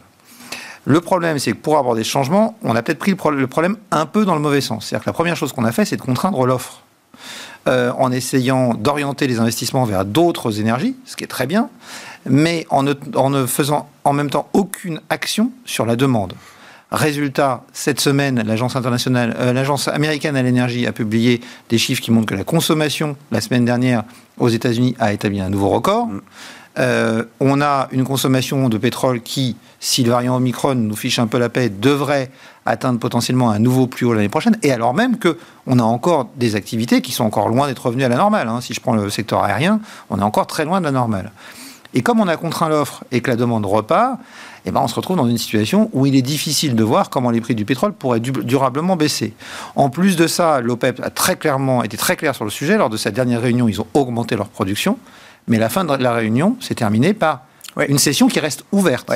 [0.85, 4.05] Le problème, c'est que pour avoir des changements, on a peut-être pris le problème un
[4.05, 4.85] peu dans le mauvais sens.
[4.85, 6.83] C'est-à-dire que la première chose qu'on a fait, c'est de contraindre l'offre.
[7.69, 11.69] Euh, en essayant d'orienter les investissements vers d'autres énergies, ce qui est très bien,
[12.25, 16.33] mais en ne, faisant en même temps aucune action sur la demande.
[16.91, 22.25] Résultat, cette semaine, l'agence euh, l'agence américaine à l'énergie a publié des chiffres qui montrent
[22.25, 24.03] que la consommation la semaine dernière
[24.39, 26.09] aux États-Unis a établi un nouveau record.
[26.79, 31.27] Euh, on a une consommation de pétrole qui, si le variant Omicron nous fiche un
[31.27, 32.31] peu la paix, devrait
[32.65, 36.55] atteindre potentiellement un nouveau plus haut l'année prochaine, et alors même qu'on a encore des
[36.55, 38.47] activités qui sont encore loin d'être revenues à la normale.
[38.47, 38.61] Hein.
[38.61, 41.31] Si je prends le secteur aérien, on est encore très loin de la normale.
[41.93, 44.17] Et comme on a contraint l'offre et que la demande repart,
[44.65, 47.29] eh ben on se retrouve dans une situation où il est difficile de voir comment
[47.29, 49.33] les prix du pétrole pourraient durablement baisser.
[49.75, 52.77] En plus de ça, l'OPEP a très clairement été très clair sur le sujet.
[52.77, 54.97] Lors de sa dernière réunion, ils ont augmenté leur production.
[55.47, 57.41] Mais la fin de la réunion s'est terminée par
[57.87, 59.11] une session qui reste ouverte.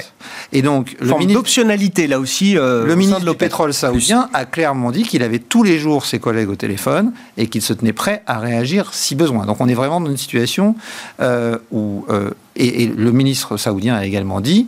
[0.51, 2.57] Et donc, le ministre d'optionnalité là aussi.
[2.57, 6.19] Euh, le ministre du pétrole saoudien a clairement dit qu'il avait tous les jours ses
[6.19, 9.45] collègues au téléphone et qu'il se tenait prêt à réagir si besoin.
[9.45, 10.75] Donc, on est vraiment dans une situation
[11.21, 14.67] euh, où euh, et, le ministre saoudien a également dit.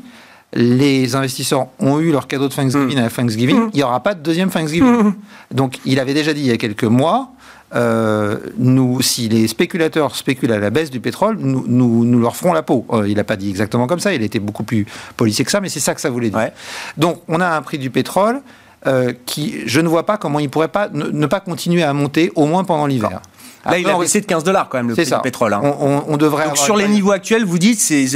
[0.54, 3.04] Les investisseurs ont eu leur cadeau de Thanksgiving mm.
[3.04, 3.58] à Thanksgiving.
[3.58, 3.70] Mm.
[3.74, 5.04] Il n'y aura pas de deuxième Thanksgiving.
[5.04, 5.16] Mm.
[5.52, 7.32] Donc, il avait déjà dit il y a quelques mois
[7.76, 12.54] euh, nous, si les spéculateurs spéculent à la baisse du pétrole, nous, nous, leur ferons
[12.54, 12.86] la peau.
[12.92, 14.86] Euh, il n'a pas dit exactement comme ça, il était beaucoup plus
[15.18, 16.52] policier que ça, mais c'est ça que ça voulait dire.
[16.98, 18.42] Donc, on a un prix du pétrole
[18.88, 22.32] euh, qui, je ne vois pas comment il pourrait pas ne, pas continuer à monter,
[22.36, 23.22] au moins pendant l'hiver.
[23.66, 25.54] Là, il a baissé de 15 dollars quand même le prix du pétrole.
[25.54, 25.62] Hein.
[25.62, 26.46] On, devrait.
[26.46, 28.08] Donc sur les niveaux actuels, vous dites, c'est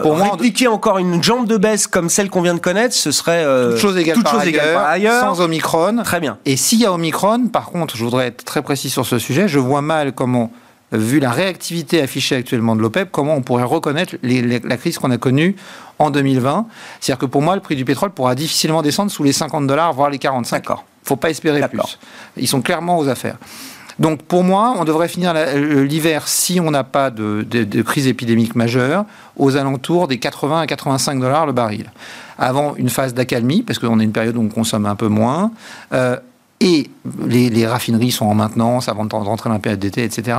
[0.00, 3.44] pour répliquer encore une jambe de baisse comme celle qu'on vient de connaître, ce serait
[3.44, 6.02] euh, toute chose égale, par, ailleurs, sans Omicron.
[6.04, 6.38] Très bien.
[6.44, 9.48] Et s'il y a Omicron, par contre, je voudrais être très précis sur ce sujet.
[9.48, 10.50] Je vois mal comment
[10.92, 15.16] vu la réactivité affichée actuellement de l'OPEP, comment on pourrait reconnaître la crise qu'on a
[15.16, 15.56] connue
[15.98, 16.66] en 2020.
[17.00, 19.92] C'est-à-dire que pour moi, le prix du pétrole pourra difficilement descendre sous les 50 dollars,
[19.94, 20.56] voire les 45.
[20.56, 20.84] D'accord.
[21.04, 21.98] Faut pas espérer plus.
[22.36, 23.36] Ils sont clairement aux affaires.
[23.98, 27.44] Donc pour moi, on devrait finir l'hiver, si on n'a pas de,
[27.82, 29.04] crise épidémique majeure,
[29.36, 31.90] aux alentours des 80 à 85 dollars le baril.
[32.38, 35.52] Avant une phase d'accalmie, parce qu'on est une période où on consomme un peu moins,
[35.92, 36.16] euh,
[36.60, 36.90] et
[37.26, 40.38] les, raffineries sont en maintenance avant de rentrer dans la période d'été, etc.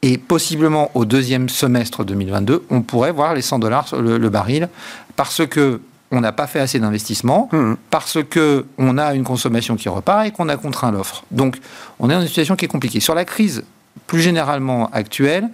[0.00, 4.68] Et possiblement au deuxième semestre 2022, on pourrait voir les 100 dollars le baril,
[5.14, 5.80] parce que
[6.12, 7.74] on n'a pas fait assez d'investissements mmh.
[7.90, 11.24] parce que on a une consommation qui repart et qu'on a contraint l'offre.
[11.30, 11.58] Donc,
[11.98, 13.00] on est dans une situation qui est compliquée.
[13.00, 13.64] Sur la crise
[14.06, 15.48] plus généralement actuelle,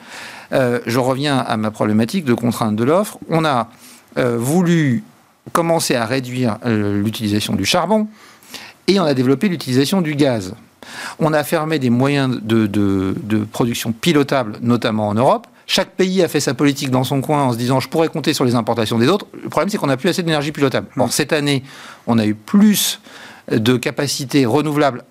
[0.53, 3.19] euh, je reviens à ma problématique de contrainte de l'offre.
[3.29, 3.69] On a
[4.19, 5.05] euh, voulu
[5.53, 8.09] commencer à réduire euh, l'utilisation du charbon
[8.89, 10.55] et on a développé l'utilisation du gaz.
[11.21, 16.29] On a fermé des moyens de, de production pilotables, notamment en Europe, chaque pays a
[16.29, 18.99] fait sa politique dans son coin en se disant je pourrais compter sur les importations
[18.99, 19.27] des autres.
[19.41, 20.89] Le problème, c'est qu'on n'a plus assez d'énergie pilotable.
[20.97, 21.63] Or, cette année,
[22.07, 23.01] on a eu plus
[23.53, 25.05] de capacités renouvelables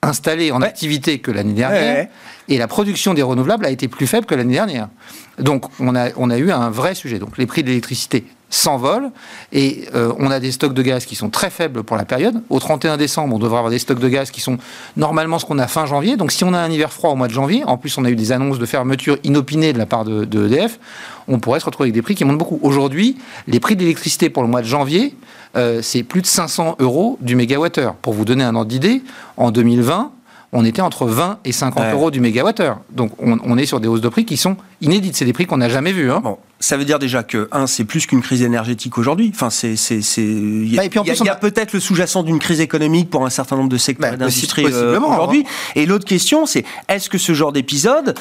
[0.00, 2.08] installés en activité que l'année dernière,
[2.48, 4.88] et la production des renouvelables a été plus faible que l'année dernière.
[5.38, 7.18] Donc on a, on a eu un vrai sujet.
[7.18, 9.10] Donc les prix de l'électricité s'envolent
[9.52, 12.42] et euh, on a des stocks de gaz qui sont très faibles pour la période.
[12.50, 14.58] Au 31 décembre, on devrait avoir des stocks de gaz qui sont
[14.96, 16.16] normalement ce qu'on a fin janvier.
[16.16, 18.10] Donc si on a un hiver froid au mois de janvier, en plus on a
[18.10, 20.78] eu des annonces de fermeture inopinées de la part de, de EDF,
[21.28, 22.58] on pourrait se retrouver avec des prix qui montent beaucoup.
[22.62, 25.14] Aujourd'hui, les prix de l'électricité pour le mois de janvier,
[25.56, 27.94] euh, c'est plus de 500 euros du mégawattheure.
[27.94, 29.02] Pour vous donner un ordre d'idée,
[29.36, 30.12] en 2020,
[30.52, 32.80] on était entre 20 et 50 euros du mégawattheure.
[32.90, 35.16] Donc on, est sur des hausses de prix qui sont inédites.
[35.16, 36.10] C'est des prix qu'on n'a jamais vus.
[36.10, 36.20] Hein.
[36.22, 39.30] Bon, ça veut dire déjà que, un, c'est plus qu'une crise énergétique aujourd'hui.
[39.34, 39.74] Enfin, c'est.
[40.16, 43.76] Il y a, bah, peut-être le sous-jacent d'une crise économique pour un certain nombre de
[43.76, 45.44] secteurs bah, d'industrie euh, aujourd'hui.
[45.46, 45.72] Hein.
[45.76, 48.14] Et l'autre question, c'est est-ce que ce genre d'épisode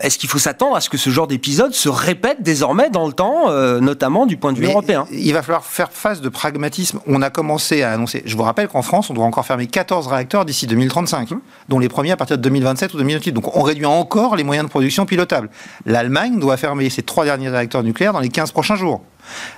[0.00, 3.12] est-ce qu'il faut s'attendre à ce que ce genre d'épisode se répète désormais dans le
[3.12, 5.06] temps, euh, notamment du point de vue européen?
[5.10, 7.00] Il va falloir faire face de pragmatisme.
[7.08, 8.22] On a commencé à annoncer.
[8.24, 11.40] Je vous rappelle qu'en France, on doit encore fermer 14 réacteurs d'ici 2035, hum.
[11.68, 13.32] dont les premiers à partir de 2027 ou 2028.
[13.32, 15.50] Donc on réduit encore les moyens de production pilotables.
[15.84, 19.02] L'Allemagne doit fermer ses trois derniers réacteurs nucléaires dans les 15 prochains jours.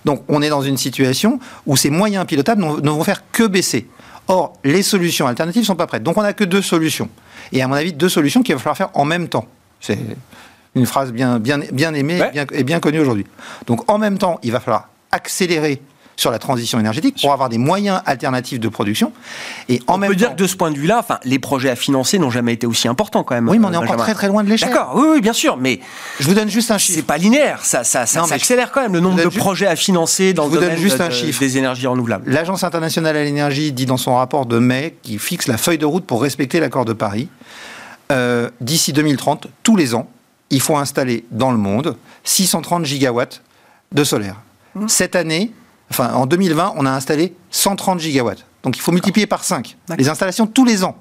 [0.07, 3.89] Donc on est dans une situation où ces moyens pilotables ne vont faire que baisser.
[4.27, 6.03] Or, les solutions alternatives ne sont pas prêtes.
[6.03, 7.11] Donc on n'a que deux solutions.
[7.53, 9.47] Et à mon avis, deux solutions qu'il va falloir faire en même temps.
[9.81, 9.99] C'est
[10.75, 12.21] une phrase bien, bien, bien aimée
[12.53, 13.27] et, bien, connue aujourd'hui.
[13.67, 15.83] Donc en même temps, il va falloir accélérer
[16.17, 19.11] sur la transition énergétique pour avoir des moyens alternatifs de production.
[19.71, 21.77] Et en on peut dire que de ce point de vue-là, enfin, les projets à
[21.77, 23.49] financer n'ont jamais été aussi importants quand même.
[23.49, 24.69] Oui, mais on est encore très très loin de l'échelle.
[24.69, 25.81] D'accord, oui, oui, bien sûr, mais
[26.21, 26.99] je vous donne juste un chiffre.
[26.99, 30.35] C'est pas linéaire, ça, ça, ça, accélère quand même le nombre de projets à financer
[30.35, 31.41] dans le domaine juste un chiffre.
[31.41, 32.31] des énergies renouvelables.
[32.31, 35.87] L'Agence internationale à l'énergie dit dans son rapport de mai qui fixe la feuille de
[35.87, 37.29] route pour respecter l'accord de Paris
[38.11, 40.09] euh, d'ici 2030, tous les ans,
[40.51, 43.43] il faut installer dans le monde 630 gigawatts
[43.93, 44.37] de solaire.
[44.75, 44.89] Mmh.
[44.89, 45.53] Cette année,
[45.91, 48.45] enfin en 2020, on a installé 130 gigawatts.
[48.63, 50.97] Donc il faut multiplier par 5 les installations tous les ans.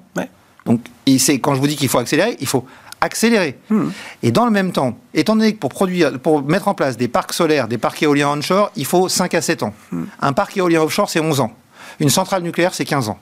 [0.66, 0.80] Donc
[1.18, 2.64] c'est quand je vous dis qu'il faut accélérer, il faut
[3.00, 3.58] accélérer.
[3.70, 3.88] Mmh.
[4.22, 7.08] Et dans le même temps, étant donné que pour produire, pour mettre en place des
[7.08, 9.74] parcs solaires, des parcs éoliens onshore, il faut 5 à 7 ans.
[9.90, 10.02] Mmh.
[10.20, 11.52] Un parc éolien offshore, c'est 11 ans.
[11.98, 13.18] Une centrale nucléaire, c'est 15 ans.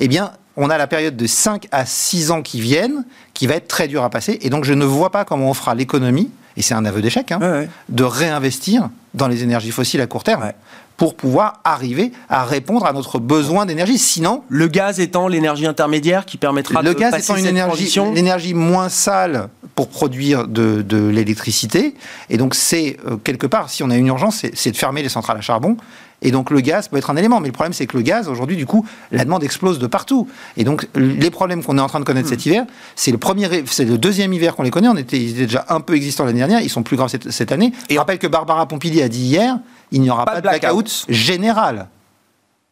[0.00, 3.54] Eh bien, on a la période de 5 à 6 ans qui viennent, qui va
[3.54, 4.38] être très dur à passer.
[4.42, 7.30] Et donc, je ne vois pas comment on fera l'économie, et c'est un aveu d'échec,
[7.32, 10.52] hein, de réinvestir dans les énergies fossiles à court terme.
[10.96, 13.96] pour pouvoir arriver à répondre à notre besoin d'énergie.
[13.96, 18.52] Sinon, le gaz étant l'énergie intermédiaire qui permettra le de gaz étant une énergie, l'énergie
[18.52, 21.94] moins sale pour produire de, l'électricité.
[22.28, 25.08] Et donc, c'est euh, quelque part, si on a une urgence, c'est de fermer les
[25.08, 25.78] centrales à charbon
[26.22, 27.40] et donc le gaz peut être un élément.
[27.40, 30.28] Mais le problème, c'est que le gaz, aujourd'hui, du coup, la demande explose de partout.
[30.56, 32.48] Et donc les problèmes qu'on est en train de connaître cet hmm.
[32.48, 32.64] hiver,
[32.96, 34.88] c'est le premier, c'est le deuxième hiver qu'on les connaît.
[34.88, 36.60] On était, ils étaient déjà un peu existants l'année dernière.
[36.60, 37.72] Ils sont plus graves cette, année.
[37.88, 39.58] Et je rappelle que Barbara Pompili a dit hier,
[39.92, 41.88] il n'y aura pas, de blackout, général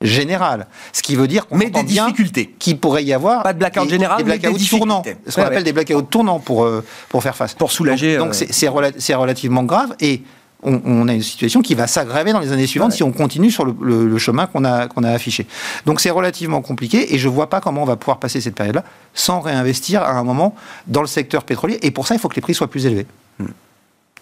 [0.00, 0.68] général.
[0.92, 2.54] Ce qui veut dire qu'on Mais des difficultés.
[2.58, 3.42] Qu'il pourrait y avoir.
[3.42, 5.02] Pas de blackout général, des blackouts tournants.
[5.26, 7.54] Ce qu'on appelle des blackouts tournants pour, euh, pour faire face.
[7.54, 8.16] Pour soulager.
[8.16, 9.96] Donc euh, c'est relativement grave.
[10.00, 10.22] Et
[10.62, 13.64] on, a une situation qui va s'aggraver dans les années suivantes si on continue sur
[13.64, 15.46] le, chemin qu'on a, qu'on a affiché.
[15.86, 18.56] Donc c'est relativement compliqué et je ne vois pas comment on va pouvoir passer cette
[18.56, 18.84] période-là
[19.14, 20.56] sans réinvestir à un moment
[20.86, 21.78] dans le secteur pétrolier.
[21.82, 23.06] Et pour ça, il faut que les prix soient plus élevés.
[23.38, 23.46] Hmm.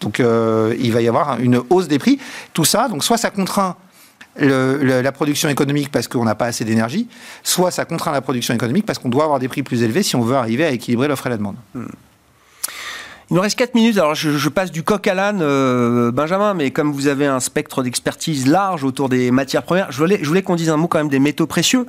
[0.01, 2.19] Donc euh, il va y avoir une hausse des prix.
[2.53, 3.75] Tout ça, donc soit ça contraint
[4.35, 7.07] la production économique parce qu'on n'a pas assez d'énergie,
[7.43, 10.15] soit ça contraint la production économique parce qu'on doit avoir des prix plus élevés si
[10.15, 11.55] on veut arriver à équilibrer l'offre et la demande.
[11.73, 11.87] Hmm.
[13.29, 16.71] Il nous reste 4 minutes, alors je, passe du coq à l'âne, euh, Benjamin, mais
[16.71, 20.43] comme vous avez un spectre d'expertise large autour des matières premières, je voulais, je voulais
[20.43, 21.85] qu'on dise un mot quand même des métaux précieux.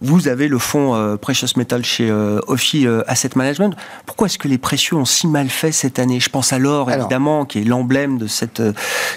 [0.00, 2.40] Vous avez le fonds euh, Precious Metal chez euh,
[2.74, 3.74] euh, Asset Management.
[4.04, 6.20] Pourquoi est-ce que les précieux ont si mal fait cette année?
[6.20, 8.62] Je pense à l'or, évidemment, qui est l'emblème de cette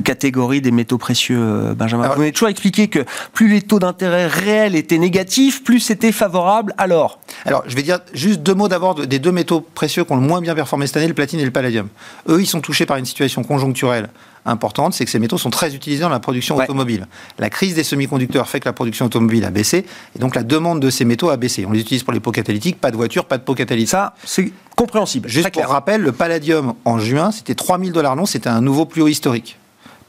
[0.06, 2.08] catégorie des métaux précieux, Benjamin.
[2.08, 3.00] vous m'avez toujours expliqué que
[3.34, 7.20] plus les taux d'intérêt réels étaient négatifs, plus c'était favorable à l'or.
[7.46, 10.22] Alors, je vais dire juste deux mots d'abord des deux métaux précieux qui ont le
[10.22, 11.90] moins bien performé cette année, le platine et le palladium.
[12.30, 14.10] Eux, ils sont touchés par une situation conjoncturelle
[14.46, 17.08] importante, c'est que ces métaux sont très utilisés dans la production automobile.
[17.38, 19.86] La crise des semi-conducteurs fait que la production automobile a baissé,
[20.16, 21.66] et donc la demande de ces métaux a baissé.
[21.66, 23.90] On les utilise pour les pots catalytiques, pas de voiture, pas de pots catalytiques.
[23.90, 25.30] Ça, c'est compréhensible.
[25.30, 29.02] Juste pour rappel, le palladium en juin, c'était 3000 dollars non, c'était un nouveau plus
[29.02, 29.58] haut historique.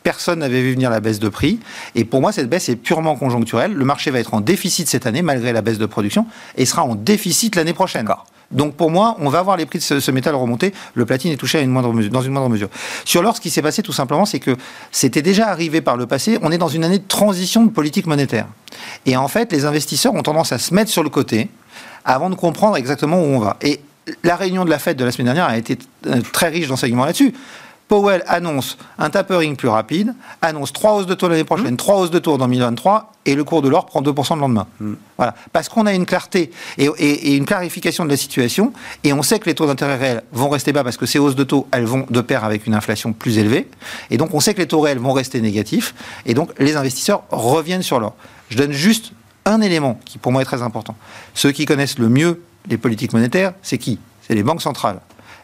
[0.02, 1.60] Personne n'avait vu venir la baisse de prix.
[1.94, 3.74] Et pour moi, cette baisse est purement conjoncturelle.
[3.74, 6.26] Le marché va être en déficit cette année, malgré la baisse de production,
[6.56, 8.08] et sera en déficit l'année prochaine.
[8.50, 10.72] Donc pour moi, on va voir les prix de ce, métal remonter.
[10.94, 12.68] Le platine est touché dans une moindre mesure.
[13.04, 14.56] Sur l'or, ce qui s'est passé tout simplement, c'est que
[14.90, 16.38] c'était déjà arrivé par le passé.
[16.42, 18.46] On est dans une année de transition de politique monétaire.
[19.06, 21.48] Et en fait, les investisseurs ont tendance à se mettre sur le côté
[22.04, 23.56] avant de comprendre exactement où on va.
[23.62, 23.80] Et
[24.24, 27.04] la réunion de la fête de la semaine dernière a été euh, très riche d'enseignements
[27.04, 27.34] là-dessus
[27.90, 32.12] Powell annonce un tapering plus rapide, annonce trois hausses de taux l'année prochaine, trois hausses
[32.12, 34.68] de taux en 2023, et le cours de l'or prend 2% le lendemain.
[35.16, 35.34] Voilà.
[35.52, 38.72] Parce qu'on a une clarté et, et- et une clarification de la situation,
[39.02, 41.34] et on sait que les taux d'intérêt réels vont rester bas parce que ces hausses
[41.34, 43.68] de taux, elles vont de pair avec une inflation plus élevée,
[44.12, 45.92] et donc on sait que les taux réels vont rester négatifs,
[46.26, 48.14] et donc les investisseurs reviennent sur l'or.
[48.50, 49.10] Je donne juste
[49.46, 50.94] un élément qui pour moi est très important.
[51.34, 53.98] Ceux qui connaissent le mieux les politiques monétaires, c'est qui?
[54.28, 55.00] C'est les banques centrales.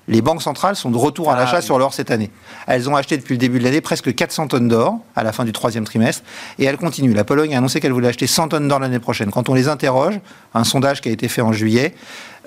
[0.09, 1.63] Les banques centrales sont de retour à Ah, l'achat oui.
[1.65, 2.31] sur l'or cette année.
[2.69, 5.45] Elles ont acheté depuis le début de l'année presque 400 tonnes d'or à la fin
[5.45, 6.23] du troisième trimestre
[6.59, 7.15] et elles continuent.
[7.15, 9.31] La Pologne a annoncé qu'elle voulait acheter 100 tonnes d'or l'année prochaine.
[9.31, 10.21] Quand on les interroge,
[10.55, 11.95] un sondage qui a été fait en juillet,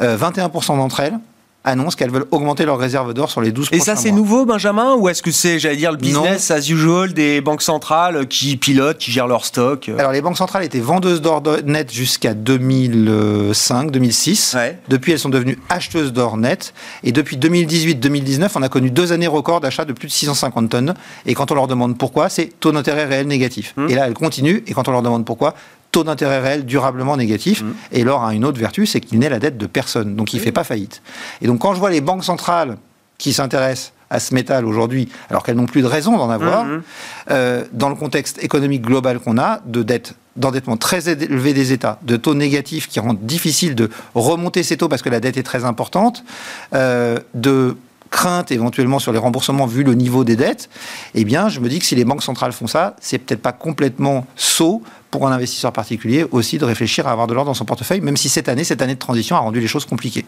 [0.01, 1.20] euh, 21% d'entre elles
[1.64, 4.95] annoncent qu'elles veulent augmenter leurs réserves d'or sur les 12 Et ça, c'est nouveau, Benjamin
[4.95, 8.97] Ou est-ce que c'est, j'allais dire, le business as usual des banques centrales qui pilotent,
[8.97, 13.91] qui gèrent leur stock euh Alors les banques centrales étaient vendeuses d'or net jusqu'à 2005,
[13.91, 14.55] 2006.
[14.55, 14.80] Ouais.
[14.88, 16.74] Depuis, elles sont devenues acheteuses d'or net.
[17.03, 20.93] Et depuis 2018-2019, on a connu deux années records d'achat de plus de 650 tonnes.
[21.26, 23.74] Et quand on leur demande pourquoi, c'est taux d'intérêt réel négatif.
[23.76, 23.89] Mmh.
[23.89, 24.62] Et là, elles continuent.
[24.68, 25.55] Et quand on leur demande pourquoi,
[25.92, 27.64] taux d'intérêt réel durablement négatif.
[27.64, 27.74] Mmh.
[27.94, 30.16] Et l'or a une autre vertu, c'est qu'il n'est la dette de personne.
[30.16, 31.02] Donc il ne fait pas faillite.
[31.42, 32.78] Et donc quand je vois les banques centrales
[33.18, 36.82] qui s'intéressent à ce métal aujourd'hui, alors qu'elles n'ont plus de raison d'en avoir, Mhm.
[37.32, 42.00] euh, dans le contexte économique global qu'on a, de dette, d'endettement très élevé des États,
[42.04, 45.44] de taux négatifs qui rendent difficile de remonter ces taux parce que la dette est
[45.44, 46.24] très importante,
[46.74, 47.78] euh, de
[48.10, 50.70] crainte éventuellement sur les remboursements vu le niveau des dettes,
[51.16, 53.51] eh bien, je me dis que si les banques centrales font ça, c'est peut-être pas
[53.51, 54.82] complètement sot
[55.12, 58.18] pour un investisseur particulier aussi de réfléchir à avoir de l'or dans son portefeuille, même
[58.18, 60.26] si cette année, cette année de transition a rendu les choses compliquées.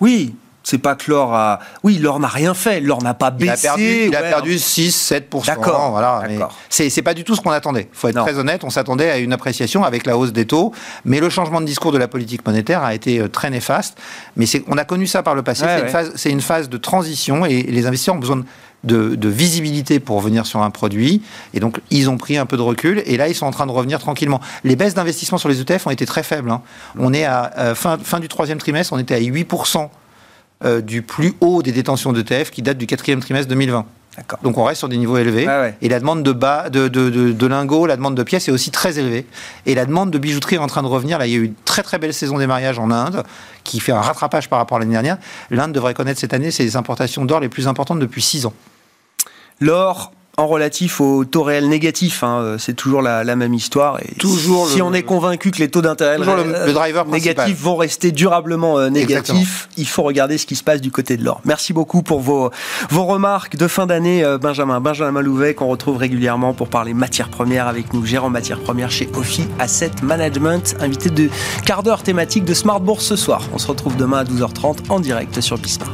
[0.00, 0.34] Oui,
[0.64, 1.60] c'est pas que l'or a.
[1.82, 2.80] Oui, l'or n'a rien fait.
[2.80, 3.66] L'or n'a pas Il baissé.
[3.68, 4.28] a perdu, il a ouais.
[4.28, 5.46] perdu 6-7%.
[5.46, 6.54] D'accord, Voilà, d'accord.
[6.68, 7.88] c'est c'est pas du tout ce qu'on attendait.
[7.92, 8.24] faut être Non.
[8.24, 10.72] très honnête, on s'attendait à une appréciation avec la hausse des taux,
[11.04, 13.96] mais le changement de discours de la politique monétaire a été euh, très néfaste.
[14.36, 15.62] Mais on a connu ça par le passé.
[15.64, 15.82] Ouais, c'est ouais.
[15.86, 18.44] une, phase- c'est une phase de transition et les investisseurs ont besoin de,
[18.84, 21.22] de- de visibilité pour venir sur un produit.
[21.54, 23.66] Et donc, ils ont pris un peu de recul et là, ils sont en train
[23.66, 24.40] de revenir tranquillement.
[24.64, 26.50] Les baisses d'investissement sur les ETF ont été très faibles.
[26.50, 26.60] hein.
[26.98, 29.88] On est à euh, fin, fin du troisième trimestre, on était à 8%
[30.64, 33.86] euh, du plus haut des détentions d'ETF qui date du quatrième trimestre 2020.
[34.16, 34.40] D'accord.
[34.42, 35.46] Donc on reste sur des niveaux élevés.
[35.46, 35.76] Ouais.
[35.80, 38.50] Et la demande de, bas, de, de, de, de lingots, la demande de pièces est
[38.50, 39.24] aussi très élevée.
[39.64, 41.20] Et la demande de bijouterie est en train de revenir.
[41.20, 43.22] Là, il y a eu une très très belle saison des mariages en Inde
[43.62, 45.18] qui fait un rattrapage par rapport à l'année dernière.
[45.50, 48.54] L'Inde devrait connaître cette année ses importations d'or les plus importantes depuis 6 ans.
[49.60, 53.98] L'or en relatif au taux réel négatif, hein, euh, c'est toujours la, la même histoire.
[54.00, 56.24] Et Toujours si le- on est convaincu que les taux d'intérêt le-
[56.54, 56.72] euh, le
[57.10, 61.16] négatifs vont rester durablement euh, négatifs, il faut regarder ce qui se passe du côté
[61.16, 61.40] de l'or.
[61.44, 62.50] Merci beaucoup pour vos,
[62.88, 64.78] vos remarques de fin d'année, euh, Benjamin.
[64.80, 69.08] Benjamin Louvet, qu'on retrouve régulièrement pour parler matières premières avec nous, gérant matières premières chez
[69.14, 71.28] Ophi Asset Management, invité de
[71.66, 73.42] quart d'heure thématique de Smart Bourse ce soir.
[73.52, 75.90] On se retrouve demain à 12h30 en direct sur Bismart.